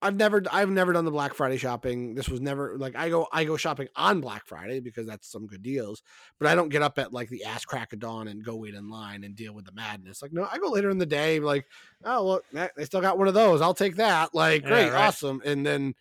[0.00, 2.14] I've never I've never done the Black Friday shopping.
[2.14, 5.48] This was never like I go I go shopping on Black Friday because that's some
[5.48, 6.02] good deals.
[6.38, 8.74] But I don't get up at like the ass crack of dawn and go wait
[8.74, 10.22] in line and deal with the madness.
[10.22, 11.40] Like no, I go later in the day.
[11.40, 11.66] Like
[12.04, 13.60] oh look, that- they still got one of those.
[13.60, 14.32] I'll take that.
[14.32, 15.06] Like Yeah, great, right.
[15.08, 15.42] awesome.
[15.44, 15.96] And then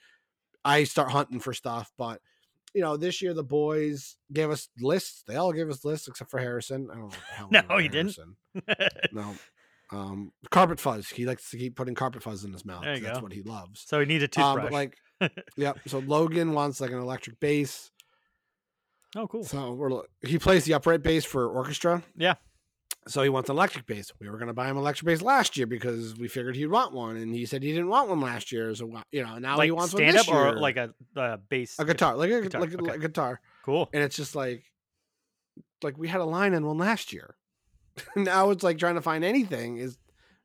[0.64, 1.92] I start hunting for stuff.
[1.98, 2.22] But
[2.74, 5.24] you know, this year the boys gave us lists.
[5.28, 6.88] They all gave us lists except for Harrison.
[6.92, 7.06] I don't know.
[7.06, 7.14] What
[7.50, 8.18] the hell No, he didn't.
[9.12, 9.36] No.
[9.92, 11.08] Um, carpet fuzz.
[11.10, 12.84] He likes to keep putting carpet fuzz in his mouth.
[12.84, 13.24] There you 'cause That's go.
[13.24, 13.86] what he loves.
[13.88, 14.64] So he needs a Um, toothbrush.
[14.66, 14.98] but like,
[15.56, 15.80] yep.
[15.88, 17.90] So Logan wants like an electric bass.
[19.16, 19.44] oh, cool.
[19.46, 22.04] So we're he plays the upright bass for orchestra.
[22.18, 22.36] Yeah.
[23.08, 24.12] So he wants an electric bass.
[24.20, 26.94] We were gonna buy him an electric bass last year because we figured he'd want
[26.94, 28.74] one, and he said he didn't want one last year.
[28.76, 30.60] So you know now like he wants one stand this up or year.
[30.60, 32.84] like a uh, bass a guitar, like a guitar, like, okay.
[32.84, 33.42] like a guitar.
[33.64, 33.90] Cool.
[33.94, 34.64] And it's just like,
[35.84, 37.36] like we had a line in one last year.
[38.16, 39.98] now it's like trying to find anything is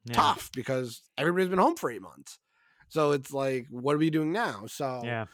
[0.04, 0.14] Yeah.
[0.14, 2.38] tough because everybody's been home for eight months.
[2.88, 4.64] So it's like, what are we doing now?
[4.66, 5.26] So Yeah.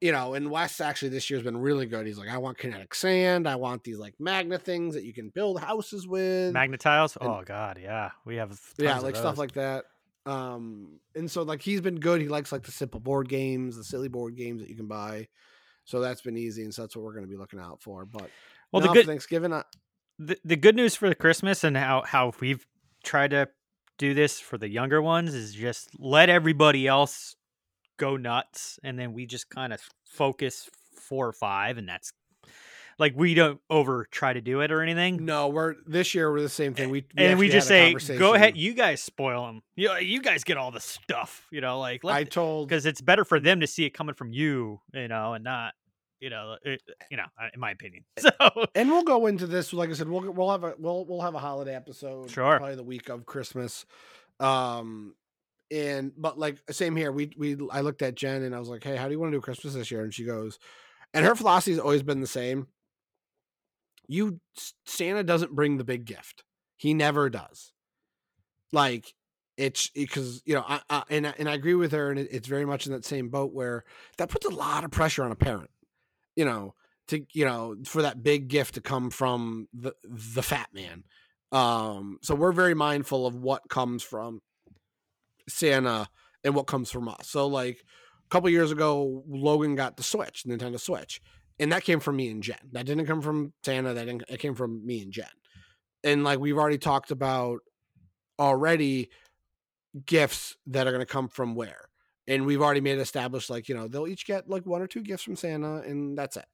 [0.00, 2.06] You know, and Wes actually this year's been really good.
[2.06, 3.46] He's like, I want kinetic sand.
[3.46, 6.52] I want these like magnet things that you can build houses with.
[6.54, 7.16] Magnet tiles.
[7.20, 8.10] and- Oh god, yeah.
[8.24, 9.84] We have yeah, like stuff like that.
[10.26, 12.20] Um, and so like he's been good.
[12.20, 15.28] He likes like the simple board games, the silly board games that you can buy.
[15.84, 18.04] So that's been easy, and so that's what we're going to be looking out for.
[18.04, 18.30] But
[18.70, 19.64] Well, the good- Thanksgiving, I,
[20.18, 22.66] the, the good news for the Christmas and how how we've
[23.02, 23.48] tried to
[23.98, 27.34] do this for the younger ones is just let everybody else
[28.00, 32.12] go nuts and then we just kind of focus four or five and that's
[32.98, 36.40] like we don't over try to do it or anything no, we're this year we're
[36.40, 36.88] the same thing.
[36.88, 40.44] We, we and we just say go ahead you guys spoil them you, you guys
[40.44, 43.66] get all the stuff you know like I told because it's better for them to
[43.66, 45.74] see it coming from you you know and not
[46.20, 48.30] you know it, you know in my opinion so
[48.74, 49.72] and we'll go into this.
[49.72, 52.30] Like I said, we'll we'll have a we'll we'll have a holiday episode.
[52.30, 52.56] Sure.
[52.56, 53.84] probably the week of Christmas.
[54.38, 55.14] Um,
[55.70, 57.12] and but like same here.
[57.12, 59.32] We we I looked at Jen and I was like, hey, how do you want
[59.32, 60.02] to do Christmas this year?
[60.02, 60.58] And she goes,
[61.14, 62.66] and her philosophy has always been the same.
[64.08, 64.40] You
[64.84, 66.44] Santa doesn't bring the big gift.
[66.76, 67.72] He never does.
[68.72, 69.14] Like
[69.56, 72.48] it's because you know, I, I and and I agree with her, and it, it's
[72.48, 73.84] very much in that same boat where
[74.18, 75.70] that puts a lot of pressure on a parent.
[76.36, 76.74] You know,
[77.10, 81.04] to you know for that big gift to come from the the fat man
[81.52, 84.40] um so we're very mindful of what comes from
[85.50, 86.08] santa
[86.44, 87.28] and what comes from us.
[87.28, 87.84] So like
[88.24, 91.20] a couple years ago logan got the switch nintendo switch
[91.58, 92.56] and that came from me and jen.
[92.72, 95.26] That didn't come from santa that didn't, it came from me and jen.
[96.02, 97.60] And like we've already talked about
[98.38, 99.10] already
[100.06, 101.88] gifts that are going to come from where.
[102.26, 105.02] And we've already made established like you know they'll each get like one or two
[105.02, 106.46] gifts from santa and that's it.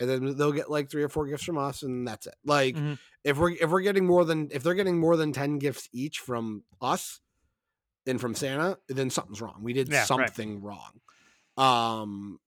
[0.00, 2.34] And then they'll get like three or four gifts from us and that's it.
[2.44, 2.98] Like Mhm.
[3.24, 6.20] if we're if we're getting more than if they're getting more than 10 gifts each
[6.20, 7.20] from us
[8.06, 10.06] and from santa then something's wrong we did Yeah, right.
[10.06, 11.00] something wrong
[11.56, 12.38] um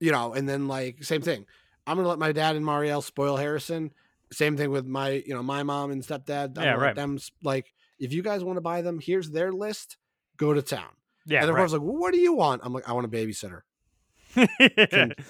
[0.00, 1.46] you know and then like same thing
[1.86, 3.92] i'm gonna let my dad and marielle spoil harrison
[4.32, 6.94] same thing with my you know my mom and stepdad I'm Yeah, right.
[6.94, 9.96] them like if you guys want to buy them here's their list
[10.36, 10.90] go to town
[11.26, 11.70] yeah and the right.
[11.72, 13.60] like well, what do you want i'm like i want a babysitter
[14.34, 15.14] Can-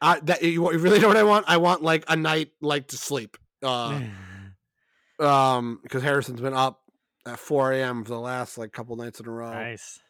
[0.00, 1.46] I, that you you really know what I want?
[1.48, 3.36] I want like a night like to sleep.
[3.64, 4.00] Uh,
[5.18, 6.80] um, because Harrison's been up
[7.28, 8.04] at 4 a.m.
[8.04, 9.52] for the last like couple nights in a row.
[9.52, 10.00] nice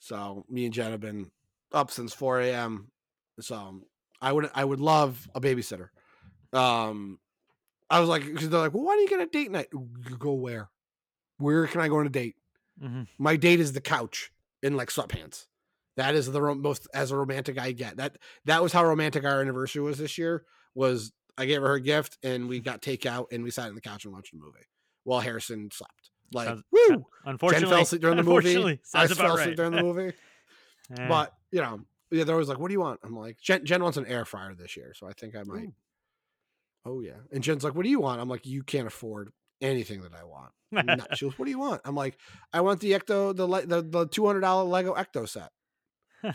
[0.00, 1.30] So me and Jen have been
[1.72, 2.90] up since 4 a.m.
[3.40, 3.82] So
[4.20, 5.88] I would I would love a babysitter.
[6.52, 7.18] Um,
[7.90, 9.68] I was like, because they're like, well, why don't you get a date night?
[10.18, 10.70] Go where?
[11.38, 12.36] Where can I go on a date?
[12.82, 13.06] Mhm.
[13.18, 14.30] My date is the couch
[14.62, 15.46] in like sweatpants.
[15.96, 17.96] That is the ro- most as a romantic I get.
[17.96, 20.44] That that was how romantic our anniversary was this year.
[20.74, 23.80] Was I gave her her gift and we got takeout and we sat on the
[23.80, 24.66] couch and watched a movie
[25.04, 26.10] while Harrison slept.
[26.32, 27.06] Like Sounds- woo!
[27.24, 28.48] unfortunately Jen fell asleep during the movie.
[28.54, 29.56] unfortunately, I fell asleep right.
[29.56, 30.12] during the movie.
[31.08, 33.82] But you know, yeah, they're always like, "What do you want?" I'm like, Jen, Jen
[33.82, 35.68] wants an air fryer this year, so I think I might.
[36.86, 40.00] Oh yeah, and Jen's like, "What do you want?" I'm like, "You can't afford anything
[40.02, 40.52] that I want."
[41.16, 42.16] She goes, "What do you want?" I'm like,
[42.52, 45.50] "I want the Ecto, the the the two hundred dollar Lego Ecto set."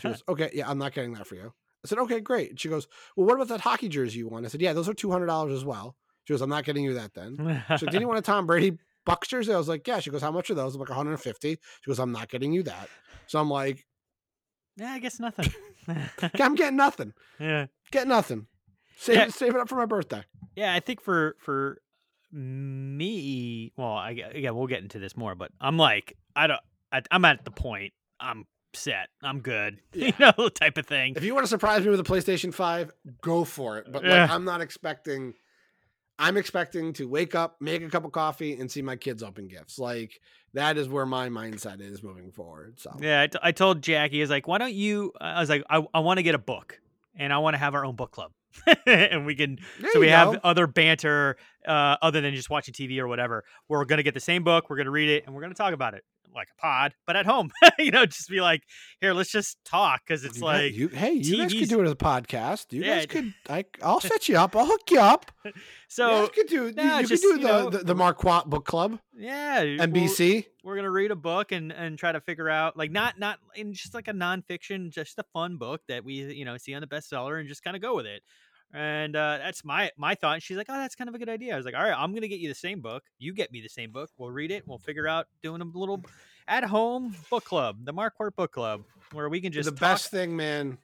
[0.00, 1.52] She goes, "Okay, yeah, I'm not getting that for you."
[1.84, 2.48] I said, okay, great.
[2.50, 4.46] And she goes, well, what about that hockey jersey you want?
[4.46, 5.96] I said, yeah, those are two hundred dollars as well.
[6.24, 7.36] She goes, I'm not getting you that then.
[7.68, 9.52] She's like, did you want a Tom Brady Bucks jersey?
[9.52, 10.00] I was like, yeah.
[10.00, 10.74] She goes, how much are those?
[10.74, 11.48] I'm like, 150.
[11.50, 12.88] She goes, I'm not getting you that.
[13.26, 13.84] So I'm like,
[14.76, 15.52] yeah, I guess nothing.
[16.40, 17.12] I'm getting nothing.
[17.40, 17.66] Yeah.
[17.90, 18.46] Get nothing.
[18.96, 19.24] Save, Yeah.
[19.24, 20.24] it, save it up for my birthday.
[20.56, 21.78] Yeah, I think for for
[22.32, 26.60] me, well, I yeah, we'll get into this more, but I'm like, I don't,
[26.92, 31.14] I, I'm at the point, I'm set, I'm good, you know, type of thing.
[31.16, 33.90] If you want to surprise me with a PlayStation 5, go for it.
[33.90, 34.22] But Yeah.
[34.22, 35.34] like, I'm not expecting.
[36.18, 39.48] I'm expecting to wake up, make a cup of coffee, and see my kids open
[39.48, 39.78] gifts.
[39.78, 40.20] Like
[40.52, 42.78] that is where my mindset is moving forward.
[42.78, 45.12] So Yeah, I, t- I told Jackie, I was like, why don't you?
[45.20, 46.80] I was like, I, I want to get a book,
[47.16, 48.32] and I want to have our own book club,
[48.86, 49.58] and we can.
[49.80, 51.36] There so we have other banter,
[51.66, 53.44] uh, other than just watching TV or whatever.
[53.68, 55.94] We're gonna get the same book, we're gonna read it, and we're gonna talk about
[55.94, 56.04] it
[56.34, 57.50] like a pod, but at home.
[57.78, 58.62] you know, just be like,
[59.00, 61.84] here, let's just talk because it's You like, you, hey, you guys could do it
[61.84, 62.72] as a podcast.
[62.72, 62.96] You Yeah.
[62.96, 63.34] guys could.
[63.48, 64.56] I, I'll set you up.
[64.56, 65.30] I'll hook you up.
[65.88, 66.72] so you could do.
[66.72, 68.98] nah, you, just, could do the, know, the the Marquardt Book Club.
[69.16, 70.46] Yeah, NBC.
[70.62, 73.72] We're gonna read a book and and try to figure out like not not in
[73.74, 76.86] just like a nonfiction, just a fun book that we you know see on the
[76.86, 78.22] bestseller and just kind of go with it.
[78.72, 80.42] And uh, that's my my thought.
[80.42, 82.12] She's like, "Oh, that's kind of a good idea." I was like, "All right, I'm
[82.12, 83.04] gonna get you the same book.
[83.18, 84.10] You get me the same book.
[84.18, 84.66] We'll read it.
[84.66, 86.02] We'll figure out doing a little
[86.48, 90.10] at home book club, the Marquardt Book Club, where we can just the talk- best
[90.10, 90.78] thing, man.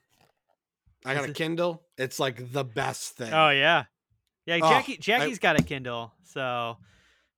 [1.05, 1.83] I got a Kindle.
[1.97, 3.33] It's like the best thing.
[3.33, 3.85] Oh yeah,
[4.45, 4.59] yeah.
[4.61, 6.77] Oh, Jackie I- Jackie's got a Kindle, so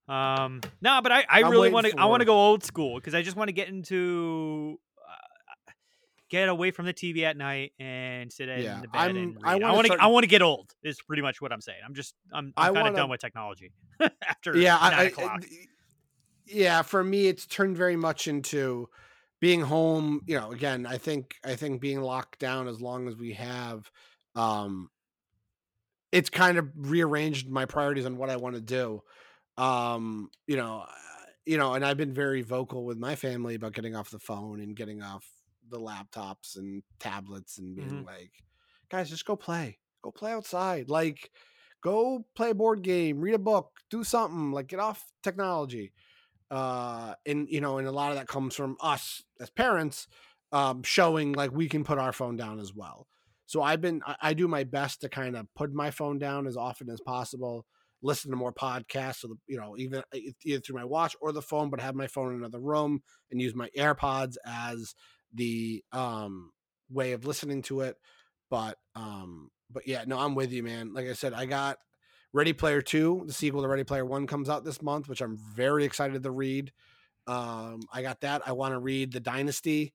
[0.08, 2.96] um no, but I I I'm really want to I want to go old school
[2.96, 4.80] because I just want to get into.
[6.34, 9.54] Get away from the TV at night and sit in the bed I'm- and I
[9.54, 9.62] read.
[9.62, 10.74] I wanna start- I want to get old.
[10.82, 11.78] Is pretty much what I'm saying.
[11.86, 12.16] I'm just.
[12.34, 12.52] I'm.
[12.58, 13.72] I'm kind of wanna- done with technology.
[14.28, 15.40] After yeah, nine I, I,
[16.48, 16.82] yeah.
[16.82, 18.90] For me, it's turned very much into
[19.42, 20.22] being home.
[20.26, 23.92] You know, again, I think I think being locked down as long as we have,
[24.34, 24.90] um,
[26.12, 29.04] it's kind of rearranged my priorities on what I want to do.
[29.56, 30.92] Um, you know, uh,
[31.46, 34.62] you know, and I've been very vocal with my family about getting off the phone
[34.62, 35.24] and getting off
[35.70, 38.03] the laptops and tablets and being Mhm.
[38.03, 38.32] like,
[38.89, 41.32] guys, just go play, go play outside, like
[41.82, 45.93] go play a board game, read a book, do something, like get off technology.
[46.51, 50.07] Uh, and you know, and a lot of that comes from us as parents,
[50.51, 53.07] um, showing like we can put our phone down as well.
[53.45, 56.45] So I've been, I, I do my best to kind of put my phone down
[56.47, 57.66] as often as possible,
[58.01, 60.03] listen to more podcasts, so the, you know, even
[60.43, 63.01] either through my watch or the phone, but have my phone in another room
[63.32, 64.93] and use my AirPods as
[65.34, 66.52] the um
[66.90, 67.98] way of listening to it.
[68.50, 70.94] But um, but yeah, no, I'm with you, man.
[70.94, 71.78] Like I said, I got
[72.32, 75.38] Ready Player Two, the sequel to Ready Player One, comes out this month, which I'm
[75.38, 76.72] very excited to read.
[77.26, 78.42] Um, I got that.
[78.46, 79.94] I want to read the Dynasty,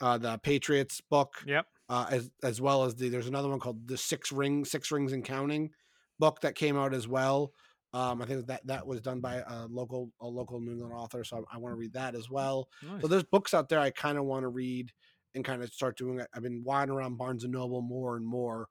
[0.00, 1.34] uh, the Patriots book.
[1.46, 1.66] Yep.
[1.88, 5.12] Uh, as as well as the there's another one called the Six Ring Six Rings
[5.12, 5.70] and Counting
[6.18, 7.52] book that came out as well.
[7.94, 11.24] Um, I think that that was done by a local a local New England author,
[11.24, 12.68] so I, I want to read that as well.
[12.82, 13.02] Nice.
[13.02, 14.92] So there's books out there I kind of want to read
[15.34, 16.20] and kind of start doing.
[16.34, 18.68] I've been wandering around Barnes and Noble more and more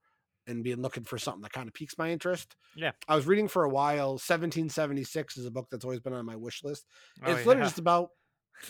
[0.48, 2.56] and being looking for something that kind of piques my interest.
[2.76, 2.92] Yeah.
[3.08, 4.12] I was reading for a while.
[4.12, 6.86] 1776 is a book that's always been on my wish list.
[7.24, 8.10] Oh, it's literally just about,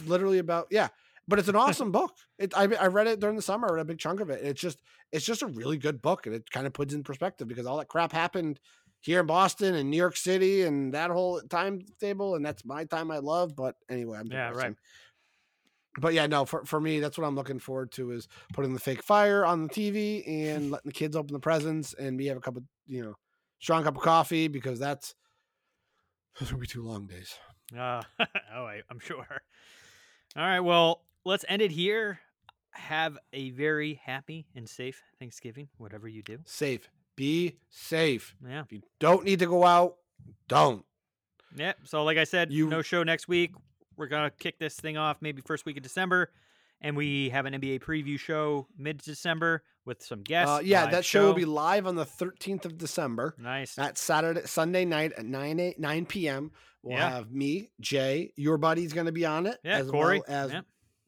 [0.06, 0.90] literally about, yeah.
[1.28, 2.12] But it's an awesome book.
[2.38, 3.70] It, I, I read it during the summer.
[3.70, 4.44] I read a big chunk of it.
[4.44, 4.82] It's just,
[5.12, 7.78] it's just a really good book, and it kind of puts in perspective because all
[7.78, 8.60] that crap happened
[9.02, 13.12] here in Boston and New York City and that whole timetable, and that's my time
[13.12, 13.56] I love.
[13.56, 14.76] But anyway, I'm Yeah, right.
[16.00, 18.80] But yeah, no, for, for me, that's what I'm looking forward to is putting the
[18.80, 22.38] fake fire on the TV and letting the kids open the presents and me have
[22.38, 23.16] a cup of, you know,
[23.60, 25.16] strong cup of coffee because that's
[26.40, 27.36] those will be two long days.
[27.78, 28.02] Uh,
[28.56, 29.26] oh, I, I'm sure.
[30.38, 32.20] All right, well, let's end it here.
[32.72, 36.40] Have a very happy and safe Thanksgiving, whatever you do.
[36.46, 36.90] Safe.
[37.22, 38.36] Be safe.
[38.44, 38.62] Yeah.
[38.62, 39.98] If you don't need to go out,
[40.48, 40.84] don't.
[41.56, 41.74] Yeah.
[41.84, 43.52] So, like I said, You- no show next week.
[43.96, 46.32] We're gonna kick this thing off maybe first week of December,
[46.82, 50.50] and we have an NBA preview show mid December with some guests.
[50.52, 53.36] Uh, yeah, that show will be live on the 13th of December.
[53.38, 53.78] nice.
[53.78, 56.52] At Saturday, Sunday night at 9 8, 9 p.m.
[56.82, 57.10] We'll Yeah.
[57.12, 60.24] have me, Jay, your buddy's going to be on it, Yeah, as Corey.
[60.28, 60.62] well as Yeah.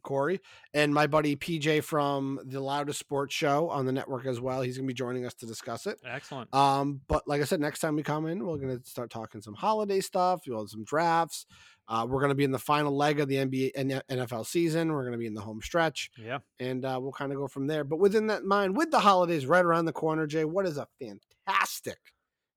[0.03, 0.39] Corey,
[0.73, 4.61] and my buddy PJ from the Loudest Sports Show on the network as well.
[4.61, 5.99] He's going to be joining us to discuss it.
[6.05, 6.53] Excellent.
[6.53, 9.41] Um, but like I said, next time we come in, we're going to start talking
[9.41, 11.45] some holiday stuff, you know, some drafts.
[11.87, 14.91] Uh, we're going to be in the final leg of the NBA and NFL season.
[14.93, 16.37] We're going to be in the home stretch, Yeah.
[16.59, 17.83] and uh, we'll kind of go from there.
[17.83, 20.87] But within that mind, with the holidays right around the corner, Jay, what is a
[21.01, 21.97] fantastic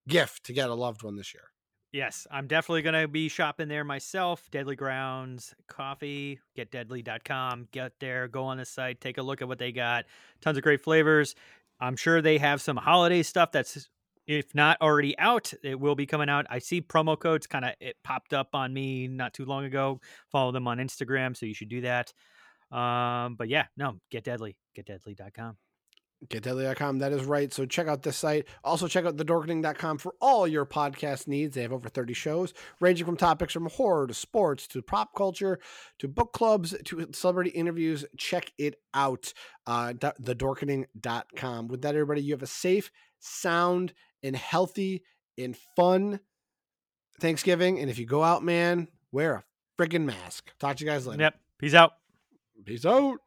[0.06, 1.44] gift to get a loved one this year?
[1.96, 4.50] Yes, I'm definitely going to be shopping there myself.
[4.50, 7.68] Deadly Grounds Coffee, getdeadly.com.
[7.72, 10.04] Get there, go on the site, take a look at what they got.
[10.42, 11.34] Tons of great flavors.
[11.80, 13.88] I'm sure they have some holiday stuff that's
[14.26, 16.44] if not already out, it will be coming out.
[16.50, 19.98] I see promo codes kind of it popped up on me not too long ago.
[20.30, 22.12] Follow them on Instagram, so you should do that.
[22.70, 25.56] Um, but yeah, no, get deadly, getdeadly.com.
[26.28, 26.98] GetDeadly.com.
[26.98, 27.52] That is right.
[27.52, 28.46] So check out this site.
[28.64, 31.54] Also check out thedorkening.com for all your podcast needs.
[31.54, 35.58] They have over 30 shows, ranging from topics from horror to sports to pop culture
[35.98, 38.04] to book clubs to celebrity interviews.
[38.16, 39.32] Check it out.
[39.66, 41.68] Uh, thedorkening.com.
[41.68, 43.92] With that, everybody, you have a safe, sound,
[44.22, 45.02] and healthy
[45.38, 46.20] and fun
[47.20, 47.78] Thanksgiving.
[47.78, 49.44] And if you go out, man, wear a
[49.82, 50.52] friggin' mask.
[50.58, 51.22] Talk to you guys later.
[51.22, 51.34] Yep.
[51.58, 51.92] Peace out.
[52.64, 53.18] Peace out.